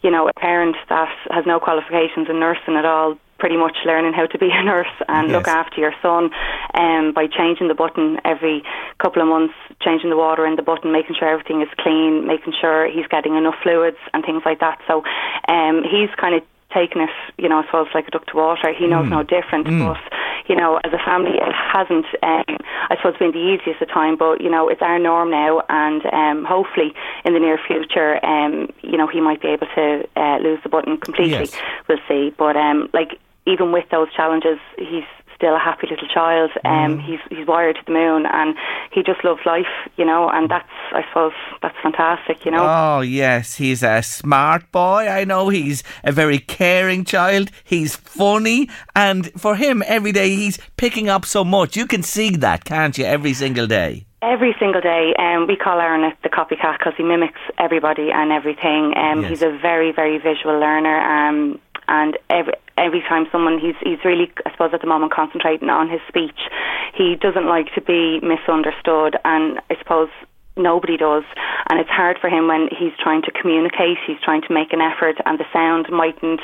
[0.02, 3.16] you know a parent that has no qualifications in nursing at all.
[3.42, 6.30] Pretty much learning how to be a nurse and look after your son
[6.74, 8.62] um, by changing the button every
[9.02, 12.54] couple of months, changing the water in the button, making sure everything is clean, making
[12.60, 14.78] sure he's getting enough fluids and things like that.
[14.86, 15.02] So
[15.48, 18.72] um, he's kind of taken it, you know, I suppose like a duck to water.
[18.72, 19.98] He knows no different, but
[20.48, 22.56] you know, as a family, it hasn't, um,
[22.90, 24.16] I suppose, been the easiest of time.
[24.16, 28.68] But you know, it's our norm now, and um, hopefully, in the near future, um,
[28.82, 31.50] you know, he might be able to uh, lose the button completely.
[31.50, 31.60] Yes.
[31.88, 32.32] We'll see.
[32.36, 36.50] But um, like even with those challenges, he's still a happy little child.
[36.64, 37.02] Um, Mm.
[37.04, 38.54] he's he's wired to the moon, and
[38.92, 40.28] he just loves life, you know.
[40.30, 41.32] And that's I suppose
[41.62, 42.64] that's fantastic, you know.
[42.64, 45.08] Oh, yes, he's a smart boy.
[45.08, 47.50] I know he's a very caring child.
[47.64, 48.68] He's funny.
[48.94, 51.76] And for him, every day he's picking up so much.
[51.76, 54.06] You can see that, can't you, every single day?
[54.22, 58.96] Every single day, um, we call Aaron the copycat because he mimics everybody and everything.
[58.96, 59.30] Um, Yes.
[59.30, 61.58] He's a very, very visual learner, um,
[61.92, 65.88] and every every time someone he's he's really, I suppose, at the moment concentrating on
[65.88, 66.48] his speech.
[66.96, 70.08] He doesn't like to be misunderstood, and I suppose
[70.56, 71.24] nobody does
[71.70, 74.80] and it's hard for him when he's trying to communicate he's trying to make an
[74.82, 76.40] effort and the sound mightn't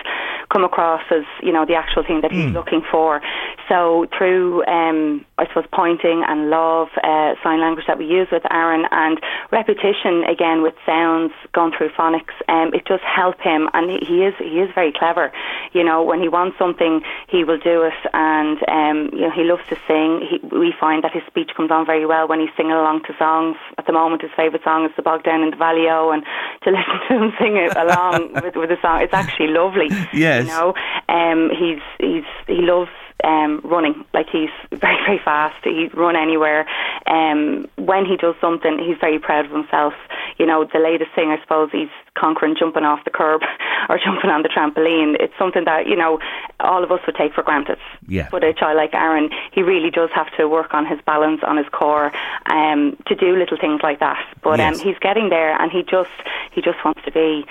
[0.51, 2.57] come across as you know the actual thing that he's hmm.
[2.57, 3.21] looking for
[3.69, 8.43] so through um, I suppose pointing and love uh, sign language that we use with
[8.51, 9.21] Aaron and
[9.53, 13.69] repetition again with sounds gone through phonics um, it does help him.
[13.75, 15.31] And he- he is he is very clever.
[15.73, 17.93] You know when he wants something he will do it.
[18.15, 20.21] And um, you know he loves to sing.
[20.29, 23.13] He, we find that his speech comes on very well when he's singing along to
[23.19, 23.57] songs.
[23.77, 26.23] At the moment his favourite song is the bog down in the valley o and
[26.65, 29.89] to listen to him sing it along with, with the song it's actually lovely.
[30.13, 30.47] Yes.
[30.47, 30.75] you know
[31.09, 32.91] um, he's he's he loves
[33.25, 34.05] um, running.
[34.15, 35.57] Like he's very very fast.
[35.65, 36.67] He'd run anywhere.
[37.07, 39.95] Um, when he does something he's very proud of himself.
[40.39, 43.43] You know the latest thing I suppose he's conquering jumping off the curb
[43.89, 45.17] or jumping on the trampoline.
[45.21, 46.21] It's something that you know
[46.61, 47.79] all of us would take for granted.
[48.07, 48.29] Yeah.
[48.31, 51.57] but a child like Aaron he really does have to work on his balance on
[51.57, 52.13] his core
[52.47, 54.19] um, to do little things like that.
[54.43, 54.79] But Yes.
[54.81, 56.11] um, he's getting there and he just
[56.53, 57.45] he just wants to be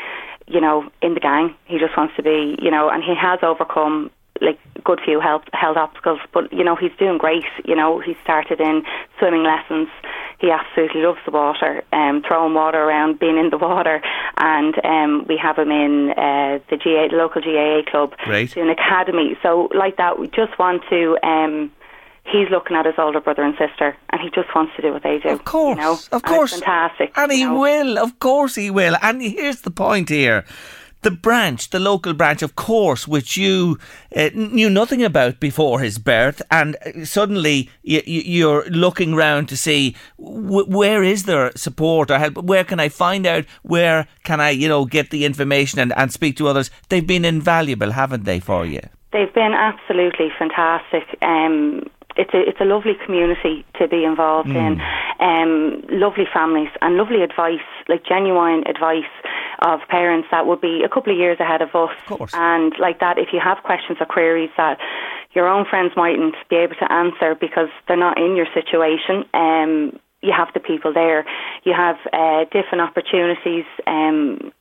[0.47, 1.55] you know in the gang.
[1.65, 4.11] He just wants to be you know and he has overcome
[4.41, 8.15] like good few health health obstacles but you know he's doing great you know he
[8.23, 8.83] started in
[9.19, 9.87] swimming lessons
[10.39, 14.01] he absolutely loves the water um throwing water around being in the water
[14.37, 18.53] and um we have him in uh the GA local GAA club Great.
[18.53, 21.71] doing academy so like that we just want to um
[22.31, 25.01] He's looking at his older brother and sister, and he just wants to do what
[25.03, 25.29] they do.
[25.29, 25.97] Of course, you know?
[26.11, 26.51] of course.
[26.51, 27.13] fantastic.
[27.15, 27.57] And he know?
[27.57, 28.97] will, of course he will.
[29.01, 30.43] And here's the point here.
[31.03, 33.77] The branch, the local branch, of course, which you
[34.15, 39.47] uh, knew nothing about before his birth, and uh, suddenly y- y- you're looking round
[39.49, 42.37] to see w- where is there support or help?
[42.37, 43.45] Where can I find out?
[43.61, 46.71] Where can I, you know, get the information and, and speak to others?
[46.89, 48.81] They've been invaluable, haven't they, for you?
[49.13, 51.03] They've been absolutely fantastic.
[51.21, 51.83] Um,
[52.17, 54.81] it's a it's a lovely community to be involved in.
[55.19, 59.05] Um, lovely families and lovely advice, like genuine advice
[59.59, 61.95] of parents that would be a couple of years ahead of us.
[62.07, 62.31] course.
[62.33, 64.77] And like that, if you have questions or queries that
[65.33, 69.99] your own friends mightn't be able to answer because they're not in your situation, um,
[70.21, 71.25] you have the people there.
[71.63, 73.65] You have uh, different opportunities.
[73.85, 74.51] Um,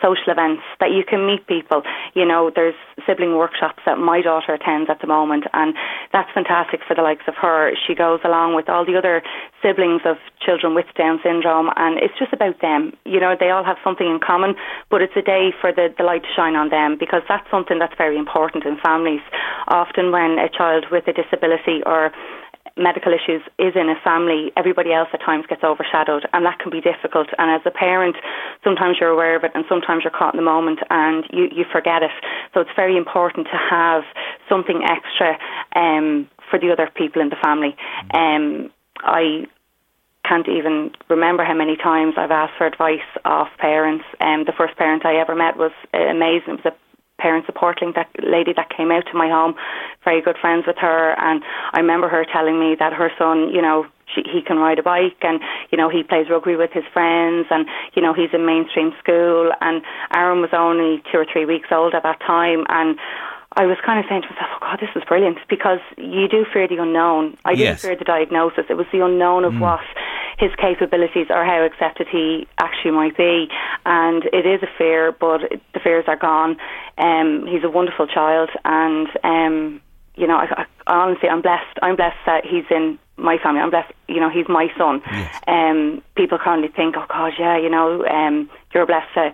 [0.00, 1.82] social events that you can meet people.
[2.14, 2.74] You know, there's
[3.06, 5.74] sibling workshops that my daughter attends at the moment, and
[6.12, 7.72] that's fantastic for the likes of her.
[7.86, 9.22] She goes along with all the other
[9.62, 12.92] siblings of children with Down syndrome, and it's just about them.
[13.04, 14.54] You know, they all have something in common,
[14.90, 17.78] but it's a day for the, the light to shine on them because that's something
[17.78, 19.22] that's very important in families.
[19.68, 22.12] Often, when a child with a disability or
[22.76, 26.70] medical issues is in a family, everybody else at times gets overshadowed, and that can
[26.70, 27.28] be difficult.
[27.38, 28.16] And as a parent,
[28.64, 31.64] sometimes you're aware of it, and sometimes you're caught in the moment and you, you
[31.70, 32.10] forget it.
[32.52, 34.02] So it's very important to have
[34.48, 35.38] something extra
[35.76, 37.76] um, for the other people in the family.
[38.12, 39.46] Um, I
[40.24, 44.04] can't even remember how many times I've asked for advice of parents.
[44.20, 46.54] Um, the first parent I ever met was amazing.
[46.54, 46.83] It was a
[47.18, 49.54] parent supporting that lady that came out to my home,
[50.04, 51.42] very good friends with her, and
[51.72, 54.82] I remember her telling me that her son, you know, she, he can ride a
[54.82, 55.40] bike and
[55.72, 59.50] you know he plays rugby with his friends and you know he's in mainstream school
[59.60, 59.82] and
[60.14, 62.98] Aaron was only two or three weeks old at that time and
[63.56, 66.44] I was kind of saying to myself, oh God, this is brilliant because you do
[66.52, 67.36] fear the unknown.
[67.44, 68.64] I didn't fear the diagnosis.
[68.68, 69.80] It was the unknown of what
[70.38, 73.48] his capabilities or how accepted he actually might be.
[73.86, 75.40] And it is a fear, but
[75.72, 76.56] the fears are gone.
[76.98, 79.80] Um, he's a wonderful child and, um,
[80.16, 81.78] you know, I, I, honestly, I'm blessed.
[81.82, 83.60] I'm blessed that he's in my family.
[83.60, 85.02] I'm blessed, you know, he's my son.
[85.46, 89.32] Um, people of think, oh God, yeah, you know, um, you're blessed to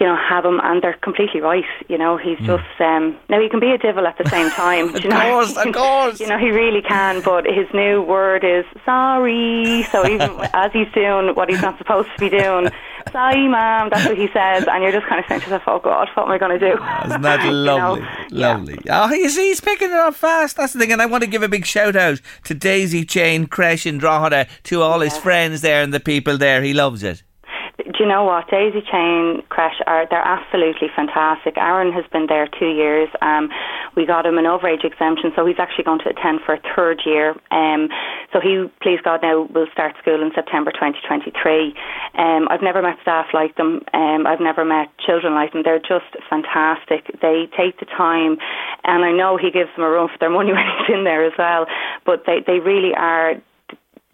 [0.00, 1.64] you know, have him, and they're completely right.
[1.88, 4.94] You know, he's just um, now he can be a devil at the same time.
[4.94, 5.20] Of you know?
[5.20, 6.20] course, of course.
[6.20, 7.20] you know, he really can.
[7.22, 9.84] But his new word is sorry.
[9.92, 12.70] So even as he's doing what he's not supposed to be doing,
[13.12, 13.88] sorry, ma'am.
[13.92, 16.24] That's what he says, and you're just kind of saying to yourself, "Oh God, what
[16.26, 16.72] am I going to do?"
[17.06, 17.94] Isn't that You know?
[17.94, 18.06] lovely?
[18.30, 18.78] Lovely.
[18.90, 20.56] Oh, you see, he's picking it up fast.
[20.56, 20.92] That's the thing.
[20.92, 24.48] And I want to give a big shout out to Daisy Chain Creche in Drogheda,
[24.64, 26.62] to all his friends there and the people there.
[26.62, 27.22] He loves it.
[27.96, 28.50] Do you know what?
[28.50, 31.56] Daisy Chain Creche are they're absolutely fantastic.
[31.56, 33.08] Aaron has been there two years.
[33.22, 33.50] Um,
[33.94, 37.02] we got him an overage exemption, so he's actually going to attend for a third
[37.06, 37.36] year.
[37.52, 37.88] Um,
[38.32, 41.74] so he, please God, now will start school in September 2023.
[42.18, 43.82] Um, I've never met staff like them.
[43.94, 45.62] Um, I've never met children like them.
[45.62, 47.06] They're just fantastic.
[47.22, 48.38] They take the time,
[48.82, 51.24] and I know he gives them a run for their money when he's in there
[51.24, 51.66] as well.
[52.04, 53.38] But they they really are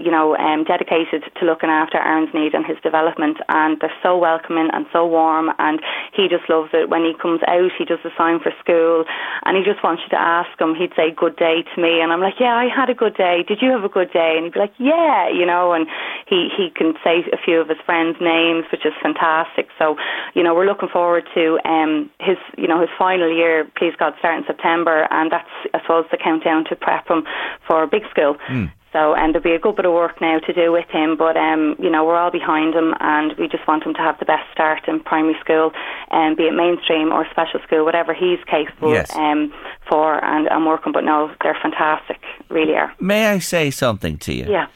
[0.02, 3.38] you know, um, dedicated to looking after Aaron's needs and his development.
[3.48, 5.50] And they're so welcoming and so warm.
[5.58, 5.80] And
[6.12, 6.88] he just loves it.
[6.88, 9.04] When he comes out, he does the sign for school,
[9.44, 10.74] and he just wants you to ask him.
[10.74, 13.44] He'd say "Good day" to me, and I'm like, "Yeah, I had a good day.
[13.46, 15.72] Did you have a good day?" And he'd be like, "Yeah," you know.
[15.72, 15.86] And
[16.26, 19.68] he he can say a few of his friends' names, which is fantastic.
[19.78, 19.96] So,
[20.34, 23.66] you know, we're looking forward to um, his you know his final year.
[23.76, 27.24] Please God, start in September, and that's I suppose the countdown to prep him
[27.66, 28.36] for big school.
[28.48, 28.72] Mm.
[28.92, 31.36] So, and there'll be a good bit of work now to do with him, but
[31.36, 34.24] um, you know we're all behind him, and we just want him to have the
[34.24, 35.70] best start in primary school,
[36.10, 39.14] and um, be it mainstream or special school, whatever he's capable Yes.
[39.14, 39.52] um,
[39.88, 40.92] for, and, and working.
[40.92, 42.92] But no, they're fantastic, really are.
[42.98, 44.46] May I say something to you?
[44.50, 44.66] Yeah.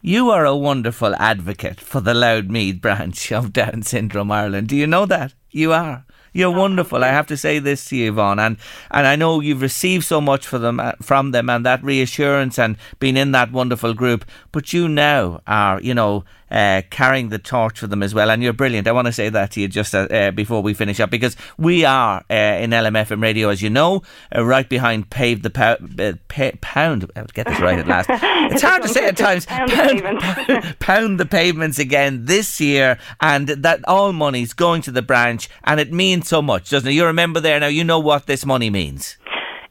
[0.00, 4.68] You are a wonderful advocate for the Louth Meath branch of Down Syndrome Ireland.
[4.68, 5.34] Do you know that?
[5.50, 6.04] You are.
[6.36, 7.04] You're wonderful.
[7.04, 8.56] I have to say this to you, Yvonne, and
[8.90, 12.58] and I know you've received so much for them uh, from them, and that reassurance,
[12.58, 14.24] and been in that wonderful group.
[14.50, 18.42] But you now are, you know, uh, carrying the torch for them as well, and
[18.42, 18.86] you're brilliant.
[18.88, 21.36] I want to say that to you just uh, uh, before we finish up, because
[21.58, 24.02] we are uh, in LMFM radio, as you know,
[24.34, 27.10] uh, right behind Pave the Pow- uh, pa- Pound.
[27.16, 28.10] I'll get this right at last.
[28.44, 29.46] It's hard to say at times.
[29.46, 35.00] Pound the pound the pavements again this year, and that all money's going to the
[35.02, 36.92] branch, and it means so much, doesn't it?
[36.92, 37.68] You remember there now.
[37.68, 39.16] You know what this money means.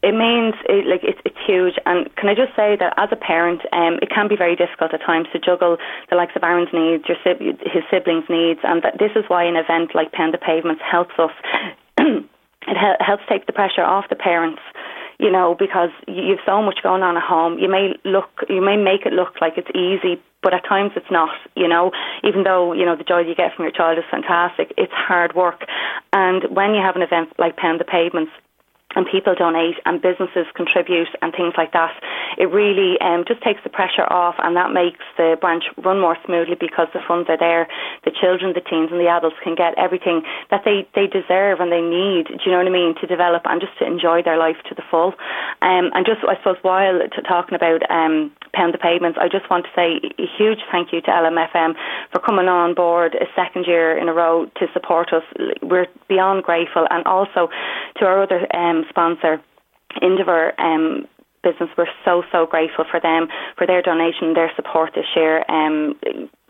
[0.03, 1.75] It means it, like it's it's huge.
[1.85, 4.93] And can I just say that as a parent, um, it can be very difficult
[4.93, 5.77] at times to juggle
[6.09, 9.55] the likes of Aaron's needs, your his siblings' needs, and that this is why an
[9.55, 11.31] event like Pound the Pavements helps us.
[11.97, 14.61] it hel- helps take the pressure off the parents.
[15.19, 17.57] You know, because you- you've so much going on at home.
[17.57, 21.09] You may look, you may make it look like it's easy, but at times it's
[21.11, 21.29] not.
[21.55, 21.91] You know,
[22.25, 25.33] even though you know the joy you get from your child is fantastic, it's hard
[25.33, 25.63] work.
[26.11, 28.33] And when you have an event like Pound the Pavements,
[28.95, 31.93] and people donate and businesses contribute and things like that,
[32.37, 36.17] it really um, just takes the pressure off and that makes the branch run more
[36.25, 37.67] smoothly because the funds are there.
[38.05, 41.71] The children, the teens and the adults can get everything that they, they deserve and
[41.71, 44.37] they need, do you know what I mean, to develop and just to enjoy their
[44.37, 45.13] life to the full.
[45.61, 49.65] Um, and just, I suppose, while talking about um, Pound the Pavements, I just want
[49.65, 51.73] to say a huge thank you to LMFM
[52.11, 55.23] for coming on board a second year in a row to support us.
[55.61, 57.49] We're beyond grateful and also
[58.03, 59.41] to our other um, sponsor,
[60.01, 61.07] Endeavour um,
[61.43, 61.69] Business.
[61.77, 63.27] We're so, so grateful for them,
[63.57, 65.43] for their donation, their support this year.
[65.49, 65.95] Um,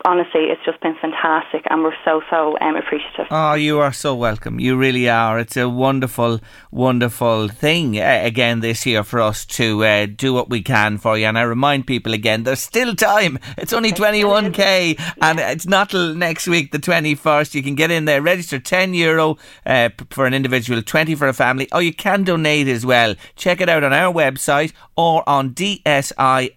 [0.04, 3.26] honestly, it's just been fantastic and we're so, so um, appreciative.
[3.30, 4.60] Oh, you are so welcome.
[4.60, 5.38] You really are.
[5.38, 6.40] It's a wonderful,
[6.70, 11.16] wonderful thing uh, again this year for us to uh, do what we can for
[11.16, 11.24] you.
[11.24, 13.38] And I remind people again, there's still time.
[13.56, 17.54] It's only 21k and it's not till next week, the 21st.
[17.54, 21.32] You can get in there, register 10 euro uh, for an individual, 20 for a
[21.32, 21.66] family.
[21.72, 23.14] Oh, you can donate as well.
[23.36, 26.54] Check it out on our website or on dsilmb.ie.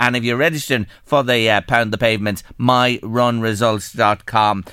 [0.00, 4.64] And if you're registering for the uh, Pound the Pavements, myrunresults.com.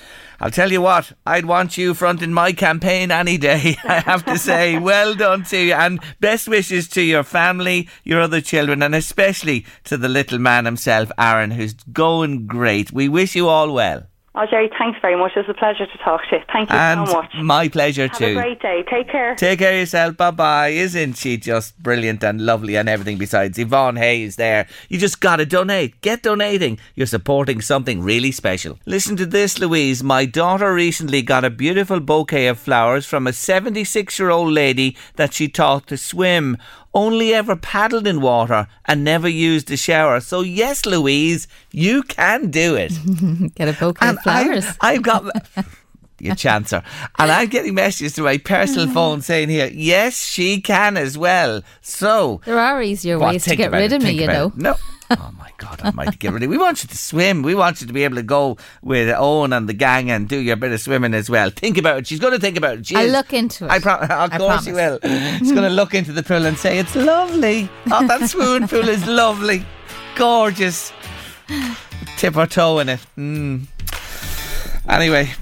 [0.42, 3.76] I'll tell you what, I'd want you fronting my campaign any day.
[3.84, 8.22] I have to say, well done to you, and best wishes to your family, your
[8.22, 12.92] other children, and especially to the little man himself, Aaron, who's going great.
[12.92, 14.08] We wish you all well.
[14.42, 15.34] Oh, Jerry, thanks very much.
[15.36, 16.42] It was a pleasure to talk to you.
[16.50, 17.34] Thank you and so much.
[17.42, 18.24] my pleasure Have too.
[18.24, 18.86] Have a great day.
[18.90, 19.36] Take care.
[19.36, 20.16] Take care of yourself.
[20.16, 20.70] Bye bye.
[20.70, 23.60] Isn't she just brilliant and lovely and everything besides?
[23.60, 24.66] Yvonne Hayes there.
[24.88, 26.00] You just gotta donate.
[26.00, 26.80] Get donating.
[26.96, 28.80] You're supporting something really special.
[28.86, 30.02] Listen to this, Louise.
[30.04, 34.96] My daughter recently got a beautiful bouquet of flowers from a 76 year old lady
[35.18, 36.56] that she taught to swim.
[36.94, 40.20] Only ever paddled in water and never used a shower.
[40.20, 42.94] So, yes, Louise, you can do it.
[43.56, 44.66] Get a bouquet And of flowers.
[44.82, 45.24] I, I've got.
[46.22, 46.84] You chancer.
[47.18, 51.64] And I'm getting messages to my personal phone saying here, yes, she can as well.
[51.82, 52.42] So.
[52.44, 54.48] there are easier ways to get rid it, of me, you know.
[54.48, 54.58] it.
[54.58, 54.76] No.
[55.18, 56.18] Oh my God Almighty!
[56.18, 56.50] Get rid of.
[56.50, 57.42] We want you to swim.
[57.42, 60.38] We want you to be able to go with Owen and the gang and do
[60.38, 61.50] your bit of swimming as well.
[61.50, 62.08] Think about it.
[62.08, 62.86] She's going to think about it.
[62.88, 63.12] She I'll is.
[63.12, 63.72] look into it.
[63.72, 65.00] I pro- of I course she will.
[65.02, 67.70] She's going to look into the pool and say it's lovely.
[67.92, 69.66] Oh, that swimming pool is lovely,
[70.16, 70.94] gorgeous.
[72.18, 73.00] Tip her toe in it.
[73.18, 73.66] Mm.
[74.88, 75.34] Anyway.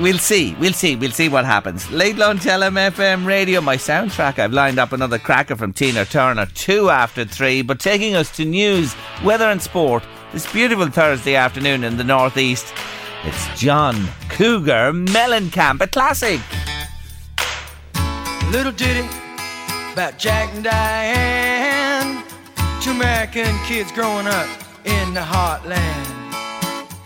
[0.00, 1.90] We'll see, we'll see, we'll see what happens.
[1.90, 4.38] Late lunch LMFM radio, my soundtrack.
[4.38, 8.46] I've lined up another cracker from Tina Turner, two after three, but taking us to
[8.46, 12.72] news, weather, and sport this beautiful Thursday afternoon in the northeast.
[13.24, 16.40] It's John Cougar Mellencamp, a classic.
[18.50, 19.06] Little ditty
[19.92, 22.24] about Jack and Diane.
[22.80, 24.48] Two American kids growing up
[24.84, 26.11] in the heartland.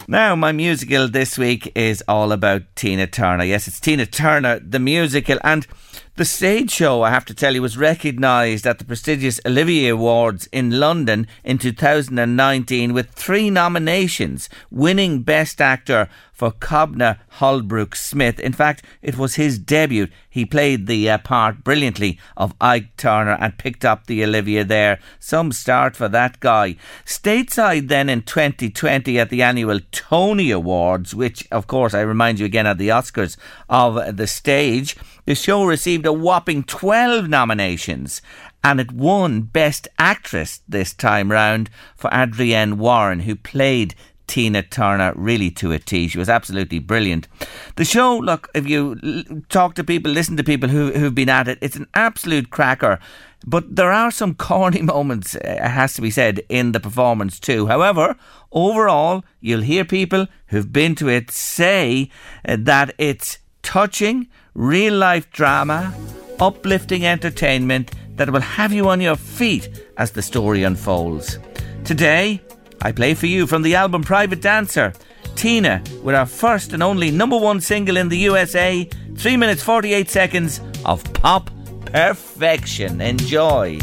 [0.08, 3.42] Now, my musical this week is all about Tina Turner.
[3.42, 5.66] Yes, it's Tina Turner, the musical, and
[6.14, 10.48] the stage show, I have to tell you, was recognised at the prestigious Olivier Awards
[10.52, 18.38] in London in 2019 with three nominations, winning Best Actor for Kobna Holdbrook Smith.
[18.38, 20.08] In fact, it was his debut.
[20.28, 25.00] He played the uh, part brilliantly of Ike Turner and picked up the Olivier there.
[25.18, 26.76] Some start for that guy.
[27.06, 32.44] Stateside then in 2020 at the annual Tony Awards, which, of course, I remind you
[32.44, 33.38] again at the Oscars
[33.70, 34.94] of the stage.
[35.24, 38.20] The show received a whopping 12 nominations
[38.62, 43.94] and it won Best Actress this time round for Adrienne Warren, who played
[44.26, 46.08] Tina Turner really to a T.
[46.08, 47.28] She was absolutely brilliant.
[47.76, 51.48] The show, look, if you talk to people, listen to people who, who've been at
[51.48, 52.98] it, it's an absolute cracker.
[53.46, 57.38] But there are some corny moments, uh, it has to be said, in the performance
[57.38, 57.66] too.
[57.66, 58.16] However,
[58.52, 62.10] overall, you'll hear people who've been to it say
[62.46, 65.94] uh, that it's touching, real life drama,
[66.40, 69.68] uplifting entertainment that will have you on your feet
[69.98, 71.38] as the story unfolds.
[71.84, 72.40] Today,
[72.86, 74.92] I play for you from the album Private Dancer,
[75.34, 80.08] Tina, with our first and only number one single in the USA, 3 minutes 48
[80.08, 81.50] seconds of pop
[81.86, 83.00] perfection.
[83.00, 83.80] Enjoy.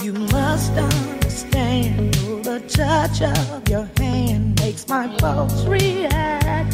[0.00, 6.70] You must understand the touch of your hand makes my pulse react.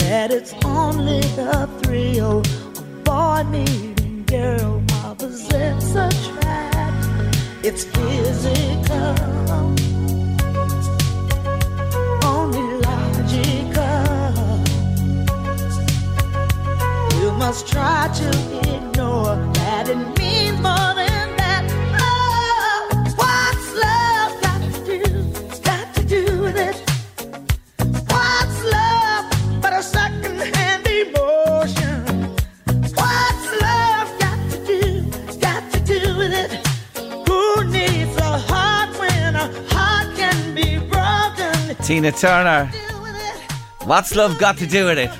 [0.00, 6.77] That it's only the thrill of boy meeting girl opposites attract.
[7.60, 9.14] It's physical,
[12.24, 13.98] only logical.
[17.20, 18.28] You must try to
[18.76, 21.07] ignore that it means more than
[41.88, 42.66] Tina Turner.
[43.84, 45.10] What's love got to do with it?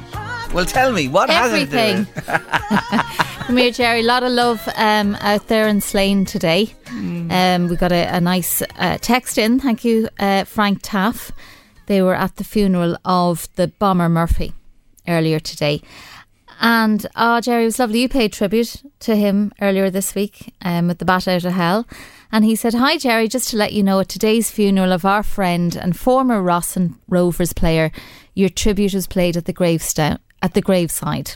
[0.53, 2.15] Well, tell me, what has it to do Everything.
[2.15, 3.47] with it?
[3.47, 4.01] Come here, Jerry.
[4.01, 6.75] A lot of love um, out there in Slane today.
[6.91, 9.59] Um, we got a, a nice uh, text in.
[9.59, 11.33] Thank you, uh, Frank Taff.
[11.87, 14.53] They were at the funeral of the bomber Murphy
[15.07, 15.81] earlier today.
[16.61, 18.03] And, oh, Jerry, it was lovely.
[18.03, 21.87] You paid tribute to him earlier this week um, with the Bat Out of Hell.
[22.31, 25.23] And he said, Hi, Jerry, just to let you know at today's funeral of our
[25.23, 27.91] friend and former Ross and Rovers player,
[28.35, 31.33] your tribute was played at the gravestone, at the graveside.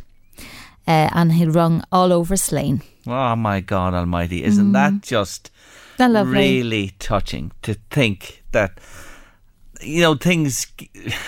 [0.87, 2.83] Uh, and he rung all over Slane.
[3.07, 4.43] Oh my God Almighty!
[4.45, 5.51] Isn't that just
[5.97, 6.15] That Mm.
[6.15, 6.33] lovely?
[6.39, 8.79] really touching to think that
[9.81, 10.67] you know things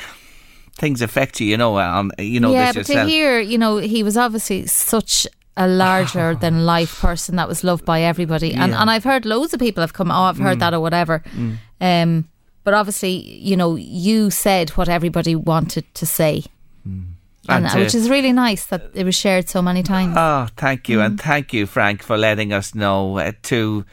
[0.76, 1.46] things affect you?
[1.46, 4.66] You know, um, you know yeah, this but to hear, you know, he was obviously
[4.66, 5.26] such
[5.56, 8.52] a larger than life person that was loved by everybody.
[8.54, 8.80] And Yeah.
[8.80, 10.60] and I've heard loads of people have come, oh, I've heard Mm.
[10.60, 11.22] that or whatever.
[11.36, 11.56] Mm.
[11.80, 12.28] Um,
[12.64, 16.44] but obviously, you know, you said what everybody wanted to say.
[16.84, 17.16] And,
[17.48, 20.14] And to- which is really nice that it was shared so many times.
[20.16, 21.04] Oh, thank you, Mm.
[21.06, 23.84] and thank you, Frank, for letting us know uh, to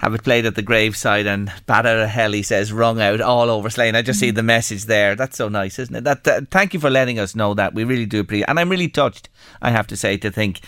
[0.00, 3.48] have it played at the graveside and Bat out hell, he says, rung out all
[3.48, 3.94] over Slane.
[3.96, 5.14] I just see the message there.
[5.14, 6.04] That's so nice, isn't it?
[6.04, 7.72] That, that Thank you for letting us know that.
[7.74, 9.28] We really do appreciate And I'm really touched,
[9.62, 10.60] I have to say, to think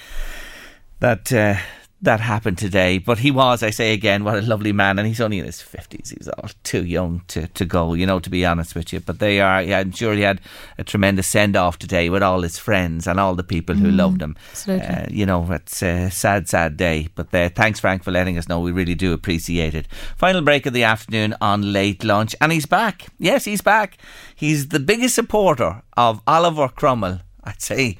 [1.00, 1.56] that uh,
[2.00, 2.98] that happened today.
[2.98, 5.00] But he was, I say again, what a lovely man.
[5.00, 6.16] And he's only in his 50s.
[6.16, 9.00] He's all too young to, to go, you know, to be honest with you.
[9.00, 10.40] But they are, yeah, I'm sure he had
[10.78, 13.96] a tremendous send off today with all his friends and all the people who Mm,
[13.96, 14.36] loved him.
[14.50, 14.86] absolutely.
[14.86, 17.08] Uh, you know, it's a sad, sad day.
[17.16, 18.60] But uh, thanks, Frank, for letting us know.
[18.60, 19.88] We really do appreciate it.
[20.16, 22.36] Final break of the afternoon on late lunch.
[22.40, 23.06] And he's back.
[23.18, 23.98] Yes, he's back.
[24.36, 27.98] He's the biggest supporter of Oliver Cromwell, I'd say,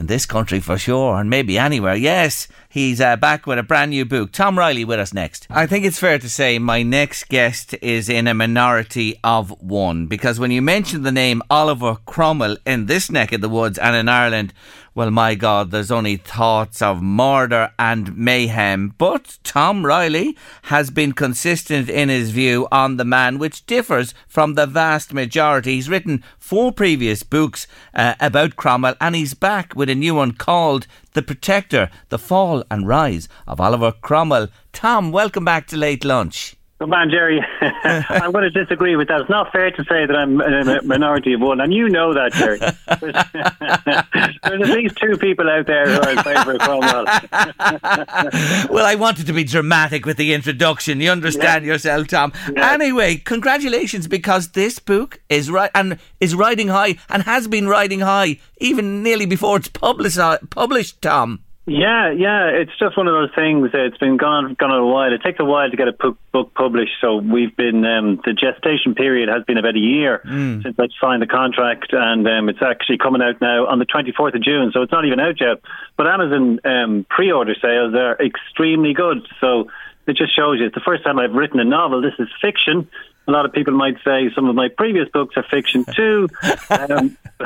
[0.00, 1.94] in this country for sure, and maybe anywhere.
[1.94, 4.32] Yes, he's uh, back with a brand new book.
[4.32, 5.46] Tom Riley with us next.
[5.50, 10.06] I think it's fair to say my next guest is in a minority of one
[10.06, 13.94] because when you mention the name Oliver Cromwell in this neck of the woods and
[13.94, 14.54] in Ireland,
[14.92, 18.94] well, my God, there's only thoughts of murder and mayhem.
[18.98, 24.54] But Tom Riley has been consistent in his view on the man, which differs from
[24.54, 25.74] the vast majority.
[25.76, 30.32] He's written four previous books uh, about Cromwell, and he's back with a new one
[30.32, 34.48] called The Protector The Fall and Rise of Oliver Cromwell.
[34.72, 36.56] Tom, welcome back to Late Lunch.
[36.80, 37.44] Good on, Jerry.
[37.60, 39.20] I'm going to disagree with that.
[39.20, 42.32] It's not fair to say that I'm a minority of one, and you know that,
[42.32, 42.58] Jerry.
[44.42, 47.04] There's at least two people out there who are in favour of Cromwell.
[48.74, 51.02] well, I wanted to be dramatic with the introduction.
[51.02, 51.72] You understand yeah.
[51.72, 52.32] yourself, Tom.
[52.50, 52.72] Yeah.
[52.72, 58.00] Anyway, congratulations because this book is right and is riding high and has been riding
[58.00, 59.68] high even nearly before it's.
[59.68, 61.44] Published, Tom.
[61.66, 63.70] Yeah, yeah, it's just one of those things.
[63.74, 65.12] It's been gone gone a while.
[65.12, 66.94] It takes a while to get a book, book published.
[67.00, 70.62] So we've been um, the gestation period has been about a year mm.
[70.62, 74.34] since I signed the contract, and um, it's actually coming out now on the 24th
[74.34, 74.70] of June.
[74.72, 75.60] So it's not even out yet.
[75.98, 79.28] But Amazon um, pre-order sales are extremely good.
[79.40, 79.68] So
[80.06, 82.00] it just shows you it's the first time I've written a novel.
[82.00, 82.88] This is fiction,
[83.30, 86.28] a lot of people might say some of my previous books are fiction too,
[86.70, 87.16] um,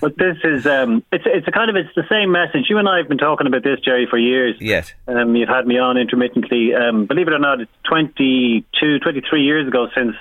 [0.00, 2.66] but this is um, it's it's a kind of it's the same message.
[2.68, 4.56] You and I have been talking about this, Jerry, for years.
[4.60, 6.74] Yes, um, you've had me on intermittently.
[6.74, 10.16] Um, believe it or not, it's 22, 23 years ago since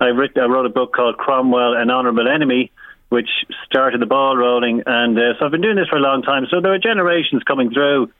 [0.00, 2.70] I, writ- I wrote a book called Cromwell: An Honourable Enemy
[3.10, 3.28] which
[3.64, 4.82] started the ball rolling.
[4.86, 6.46] And uh, so I've been doing this for a long time.
[6.50, 8.10] So there are generations coming through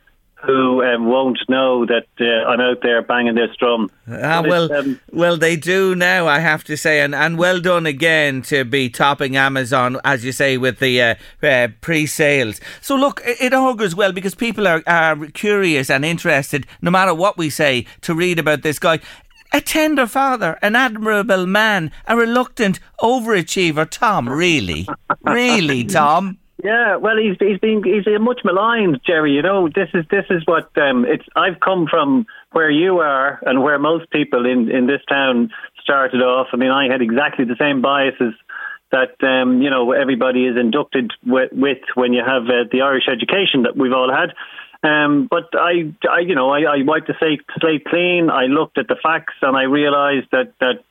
[0.46, 3.90] who um, won't know that uh, I'm out there banging this drum.
[4.08, 6.26] Ah, well, um, well, they do now.
[6.26, 10.32] I have to say, and, and well done again to be topping Amazon, as you
[10.32, 12.60] say, with the uh, uh, pre-sales.
[12.80, 17.38] So look, it augurs well because people are, are curious and interested, no matter what
[17.38, 19.00] we say, to read about this guy.
[19.52, 23.88] A tender father, an admirable man, a reluctant overachiever.
[23.88, 24.88] Tom, really,
[25.22, 26.38] really, Tom.
[26.64, 29.32] Yeah, well, he's he's been he's a much maligned Jerry.
[29.32, 31.26] You know, this is this is what um, it's.
[31.36, 35.50] I've come from where you are and where most people in in this town
[35.82, 36.46] started off.
[36.54, 38.32] I mean, I had exactly the same biases
[38.92, 43.08] that um, you know everybody is inducted with, with when you have uh, the Irish
[43.12, 44.32] education that we've all had.
[44.82, 47.14] Um, but I, I, you know, I, I wiped the
[47.60, 48.30] slate clean.
[48.30, 50.84] I looked at the facts and I realised that that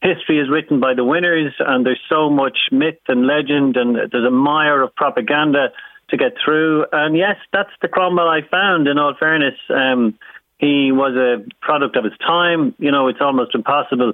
[0.00, 4.26] history is written by the winners, and there's so much myth and legend, and there's
[4.26, 5.68] a mire of propaganda
[6.10, 6.86] to get through.
[6.92, 8.86] And yes, that's the Cromwell I found.
[8.88, 10.18] In all fairness, um,
[10.58, 12.74] he was a product of his time.
[12.78, 14.12] You know, it's almost impossible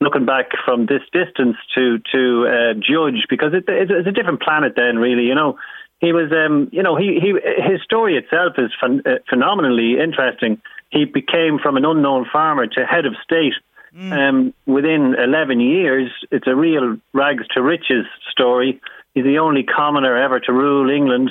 [0.00, 4.74] looking back from this distance to to uh, judge because it, it's a different planet
[4.76, 5.24] then, really.
[5.24, 5.58] You know.
[5.98, 10.60] He was, um, you know, he, he his story itself is phen- uh, phenomenally interesting.
[10.90, 13.54] He became from an unknown farmer to head of state
[13.96, 14.12] Mm.
[14.12, 18.80] Um, within 11 years, it's a real rags to riches story.
[19.14, 21.30] He's the only commoner ever to rule England.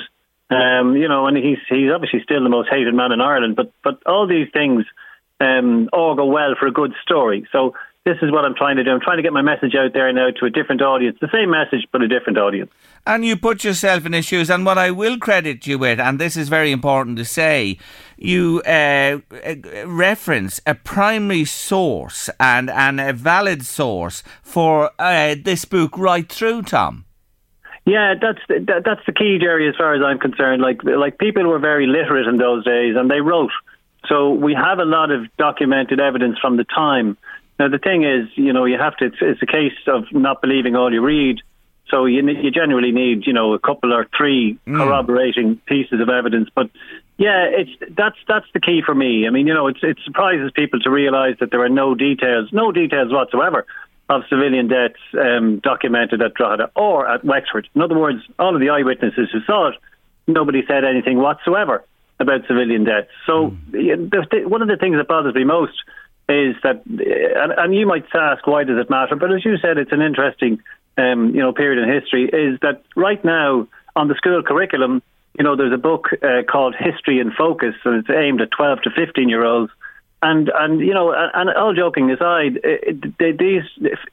[0.50, 3.56] Um, you know, and he's he's obviously still the most hated man in Ireland.
[3.56, 4.84] But but all these things
[5.40, 7.48] um, all go well for a good story.
[7.52, 7.74] So
[8.06, 8.92] this is what I'm trying to do.
[8.92, 11.18] I'm trying to get my message out there now to a different audience.
[11.20, 12.70] The same message, but a different audience.
[13.04, 14.48] And you put yourself in his shoes.
[14.48, 17.78] And what I will credit you with, and this is very important to say,
[18.16, 19.18] you uh,
[19.84, 26.62] reference a primary source and, and a valid source for uh, this book right through,
[26.62, 27.06] Tom.
[27.86, 29.68] Yeah, that's the, that's the key, Jerry.
[29.68, 33.08] As far as I'm concerned, like like people were very literate in those days, and
[33.08, 33.52] they wrote.
[34.08, 37.16] So we have a lot of documented evidence from the time
[37.58, 39.06] now the thing is, you know, you have to.
[39.06, 41.40] It's, it's a case of not believing all you read.
[41.88, 44.76] So you you generally need, you know, a couple or three mm.
[44.76, 46.50] corroborating pieces of evidence.
[46.54, 46.70] But
[47.16, 49.26] yeah, it's that's that's the key for me.
[49.26, 52.50] I mean, you know, it's, it surprises people to realise that there are no details,
[52.52, 53.66] no details whatsoever
[54.08, 57.68] of civilian deaths um, documented at Drogheda or at Wexford.
[57.74, 59.74] In other words, all of the eyewitnesses who saw it,
[60.26, 61.84] nobody said anything whatsoever
[62.20, 63.08] about civilian deaths.
[63.26, 64.10] So mm.
[64.10, 65.74] the, the, one of the things that bothers me most
[66.28, 69.16] is that, and, and you might ask, why does it matter?
[69.16, 70.60] But as you said, it's an interesting,
[70.98, 72.24] um, you know, period in history.
[72.24, 75.02] Is that right now on the school curriculum?
[75.38, 78.82] You know, there's a book uh, called History in Focus, and it's aimed at 12
[78.82, 79.70] to 15 year olds.
[80.22, 83.62] And and you know, and, all joking aside, it, it, these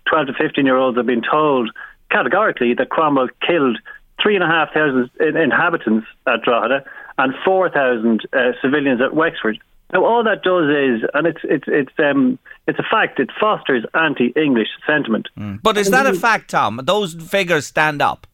[0.10, 1.72] 12 to 15 year olds have been told
[2.12, 3.80] categorically that Cromwell killed
[4.22, 6.86] three and a half thousand inhabitants at Drogheda
[7.18, 9.60] and 4,000 uh, civilians at Wexford.
[9.94, 13.20] Now, all that does is, and it's it's it's um it's a fact.
[13.20, 15.30] It fosters anti-English sentiment.
[15.38, 15.60] Mm.
[15.62, 16.82] But is that a fact, Tom?
[16.84, 18.26] Those figures stand up.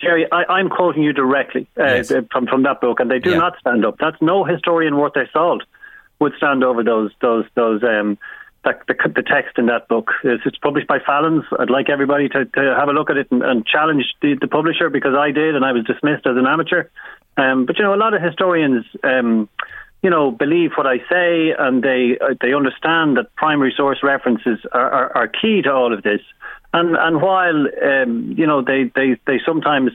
[0.00, 2.12] Jerry, I, am quoting you directly uh, yes.
[2.32, 3.38] from from that book, and they do yeah.
[3.38, 3.96] not stand up.
[4.00, 5.62] That's no historian worth their salt
[6.18, 8.18] would stand over those those those um
[8.64, 10.10] the, the, the text in that book.
[10.24, 11.44] It's, it's, published by Folens.
[11.58, 14.48] I'd like everybody to, to have a look at it and, and challenge the, the,
[14.48, 16.84] publisher because I did, and I was dismissed as an amateur.
[17.36, 18.86] Um, but you know, a lot of historians.
[19.04, 19.50] Um,
[20.04, 24.58] you know, believe what I say, and they uh, they understand that primary source references
[24.70, 26.20] are, are, are key to all of this.
[26.74, 29.92] And and while um, you know they, they, they sometimes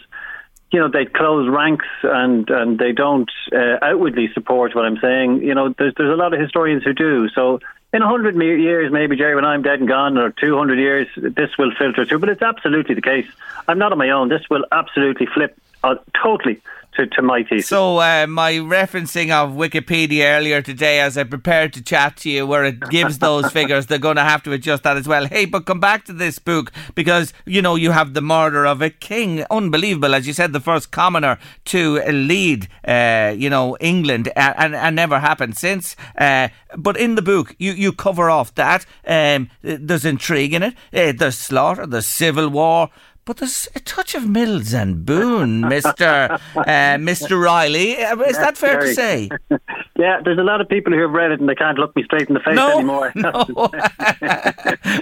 [0.71, 5.43] you know they close ranks and and they don't uh, outwardly support what I'm saying,
[5.43, 7.29] you know, there's there's a lot of historians who do.
[7.29, 7.59] So
[7.93, 11.07] in a hundred years, maybe Jerry, when I'm dead and gone, or two hundred years,
[11.17, 12.17] this will filter through.
[12.17, 13.27] But it's absolutely the case.
[13.67, 14.29] I'm not on my own.
[14.29, 16.61] This will absolutely flip uh, totally
[16.99, 17.67] to, to my thesis.
[17.67, 22.45] So, uh, my referencing of Wikipedia earlier today as I prepared to chat to you,
[22.45, 25.25] where it gives those figures, they're going to have to adjust that as well.
[25.25, 28.81] Hey, but come back to this book because, you know, you have the murder of
[28.81, 29.45] a king.
[29.49, 30.13] Unbelievable.
[30.13, 35.19] As you said, the first commoner to lead, uh, you know, England and, and, never
[35.19, 35.95] happened since.
[36.17, 38.85] Uh, but in the book, you, you cover off that.
[39.07, 42.89] Um, there's intrigue in it, uh, there's slaughter, there's civil war.
[43.29, 48.03] But there's a touch of Mills and Boon, Mister uh, Mister Riley.
[48.03, 49.29] Uh, is that fair to say?
[49.95, 52.01] yeah, there's a lot of people who have read it and they can't look me
[52.05, 53.13] straight in the face no, anymore.
[53.15, 53.45] No.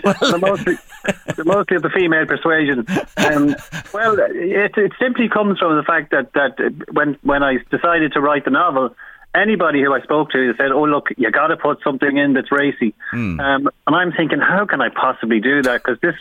[0.04, 0.76] well, they're mostly,
[1.38, 2.86] they're mostly of the female persuasion.
[3.16, 3.56] Um,
[3.94, 6.58] well, it, it simply comes from the fact that that
[6.92, 8.94] when when I decided to write the novel
[9.34, 12.52] anybody who I spoke to said, "Oh, look, you got to put something in that's
[12.52, 13.40] racy," mm.
[13.40, 15.82] um, and I'm thinking, how can I possibly do that?
[15.82, 16.16] Because this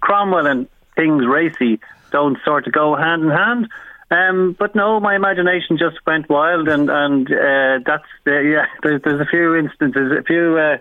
[0.00, 0.66] Cromwell and
[0.98, 1.78] things racy
[2.10, 3.68] don't sort of go hand in hand.
[4.10, 8.66] Um, but no, my imagination just went wild, and and uh, that's uh, yeah.
[8.82, 10.78] There's there's a few instances, a few uh,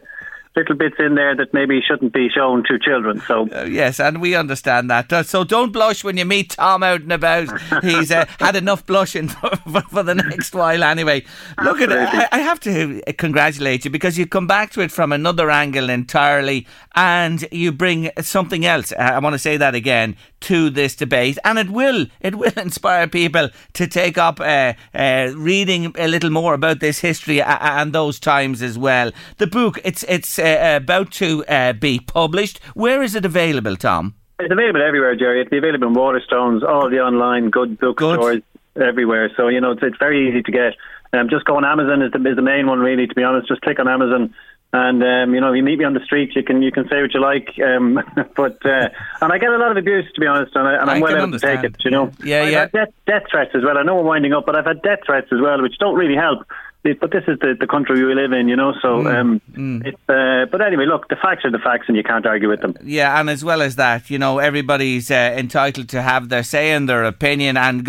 [0.58, 3.22] little bits in there that maybe shouldn't be shown to children.
[3.28, 5.14] So uh, yes, and we understand that.
[5.14, 7.48] Uh, so don't blush when you meet Tom out and about.
[7.84, 10.84] He's uh, had enough blushing for, for, for, the next while.
[10.84, 11.24] Anyway,
[11.64, 12.28] look at it.
[12.32, 16.66] I, have to congratulate you because you come back to it from another angle entirely,
[16.96, 18.92] and you bring something else.
[18.94, 23.08] I want to say that again to this debate, and it will it will inspire
[23.08, 28.20] people to take up uh, uh, reading a little more about this history and those
[28.20, 29.12] times as well.
[29.38, 32.60] The book it's it's uh, about to uh, be published.
[32.74, 34.16] Where is it available, Tom?
[34.40, 35.42] It's available everywhere, Jerry.
[35.42, 38.44] It'll available in Waterstones, all the online good bookstores
[38.76, 39.32] everywhere.
[39.36, 40.76] So you know it's, it's very easy to get.
[41.14, 43.08] Um, just go on Amazon is the, is the main one, really.
[43.08, 44.34] To be honest, just click on Amazon
[44.74, 46.88] and um, you know, if you meet me on the street, you can you can
[46.90, 47.58] say what you like.
[47.60, 48.00] Um,
[48.36, 48.90] but uh,
[49.22, 51.24] and I get a lot of abuse, to be honest, and, I, am well able
[51.24, 51.62] understand.
[51.62, 51.86] to take it.
[51.86, 52.60] You know, yeah, I've yeah.
[52.60, 53.78] Had death, death threats as well.
[53.78, 56.16] I know we're winding up, but I've had death threats as well, which don't really
[56.16, 56.46] help.
[56.84, 58.74] But this is the, the country we live in, you know.
[58.82, 59.86] So, mm, um, mm.
[59.86, 62.62] It's, uh, but anyway, look, the facts are the facts, and you can't argue with
[62.62, 62.76] them.
[62.82, 66.72] Yeah, and as well as that, you know, everybody's uh, entitled to have their say
[66.72, 67.84] and their opinion, and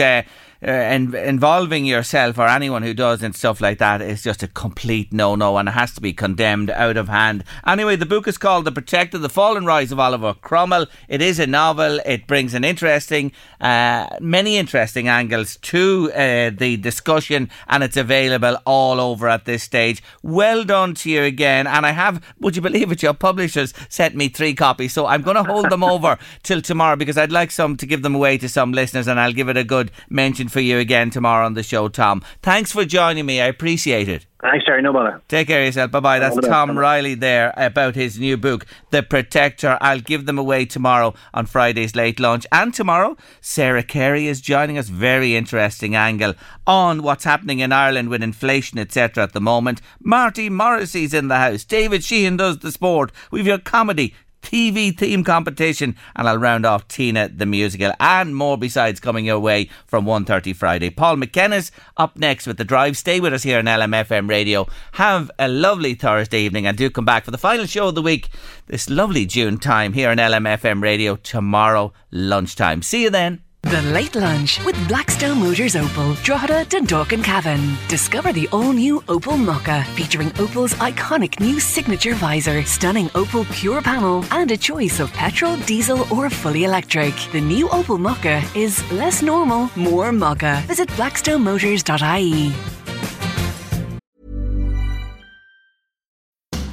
[0.60, 4.48] uh, and involving yourself or anyone who does and stuff like that is just a
[4.48, 7.44] complete no no and it has to be condemned out of hand.
[7.64, 10.86] Anyway, the book is called The Protector, The Fall and Rise of Oliver Cromwell.
[11.06, 12.01] It is a novel.
[12.05, 13.30] It brings an interesting,
[13.60, 19.62] uh, many interesting angles to uh, the discussion and it's available all over at this
[19.62, 20.02] stage.
[20.22, 21.68] Well done to you again.
[21.68, 24.93] And I have, would you believe it, your publishers sent me three copies.
[24.93, 28.02] So I'm going to hold them over till tomorrow because I'd like some to give
[28.02, 31.10] them away to some listeners and I'll give it a good mention for you again
[31.10, 32.22] tomorrow on the show, Tom.
[32.42, 33.40] Thanks for joining me.
[33.40, 34.26] I appreciate it.
[34.40, 34.82] Thanks, Jerry.
[34.82, 35.20] No bother.
[35.26, 35.90] Take care of yourself.
[35.90, 36.18] Bye bye.
[36.20, 39.76] That's Tom Riley there about his new book, The Protector.
[39.80, 42.46] I'll give them away tomorrow on Friday's Late Lunch.
[42.52, 44.90] And tomorrow, Sarah Carey is joining us.
[44.90, 46.34] Very interesting angle
[46.68, 49.24] on what's happening in Ireland with inflation, etc.
[49.24, 49.80] at the moment.
[50.00, 51.64] Marty Morrissey's in the house.
[51.64, 53.10] David Sheehan does the sport.
[53.32, 54.14] We've your comedy.
[54.48, 59.38] TV theme competition and I'll round off Tina the musical and more besides coming your
[59.38, 60.88] way from 1.30 Friday.
[60.88, 62.96] Paul McKenna's up next with The Drive.
[62.96, 64.66] Stay with us here on LMFM Radio.
[64.92, 68.00] Have a lovely Thursday evening and do come back for the final show of the
[68.00, 68.30] week
[68.68, 72.80] this lovely June time here on LMFM Radio tomorrow lunchtime.
[72.80, 73.47] See you then.
[73.62, 77.76] The Late Lunch with Blackstone Motors Opel, Drogheda, Dundalk and Cavan.
[77.89, 84.24] Discover the all-new Opel Mokka, featuring Opel's iconic new signature visor, stunning Opel Pure panel,
[84.30, 87.14] and a choice of petrol, diesel or fully electric.
[87.32, 90.62] The new Opel Mokka is less normal, more Mokka.
[90.62, 92.52] Visit blackstonemotors.ie.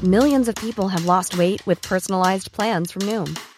[0.03, 3.38] Millions of people have lost weight with personalized plans from Noom,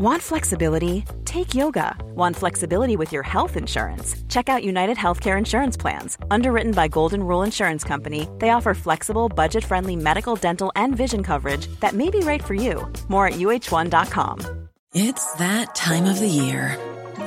[0.00, 1.04] Want flexibility?
[1.24, 1.96] Take yoga.
[2.14, 4.14] Want flexibility with your health insurance?
[4.28, 6.16] Check out United Healthcare Insurance Plans.
[6.30, 11.24] Underwritten by Golden Rule Insurance Company, they offer flexible, budget friendly medical, dental, and vision
[11.24, 12.86] coverage that may be right for you.
[13.08, 14.68] More at uhone.com.
[14.94, 16.78] It's that time of the year.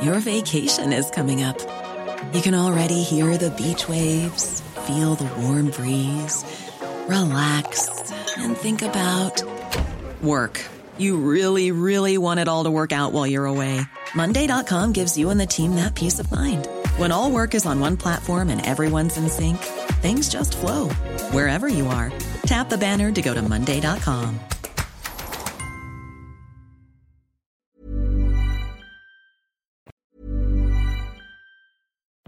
[0.02, 1.60] Your vacation is coming up.
[2.34, 6.46] You can already hear the beach waves, feel the warm breeze,
[7.10, 7.90] relax,
[8.38, 9.44] and think about
[10.22, 10.62] work.
[11.02, 13.82] You really, really want it all to work out while you're away.
[14.14, 16.68] Monday.com gives you and the team that peace of mind.
[16.98, 19.58] When all work is on one platform and everyone's in sync,
[20.04, 20.90] things just flow
[21.34, 22.14] wherever you are.
[22.46, 24.40] Tap the banner to go to Monday.com.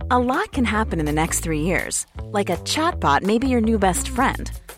[0.10, 2.08] A lot can happen in the next three years.
[2.24, 4.52] Like a chatbot may be your new best friend.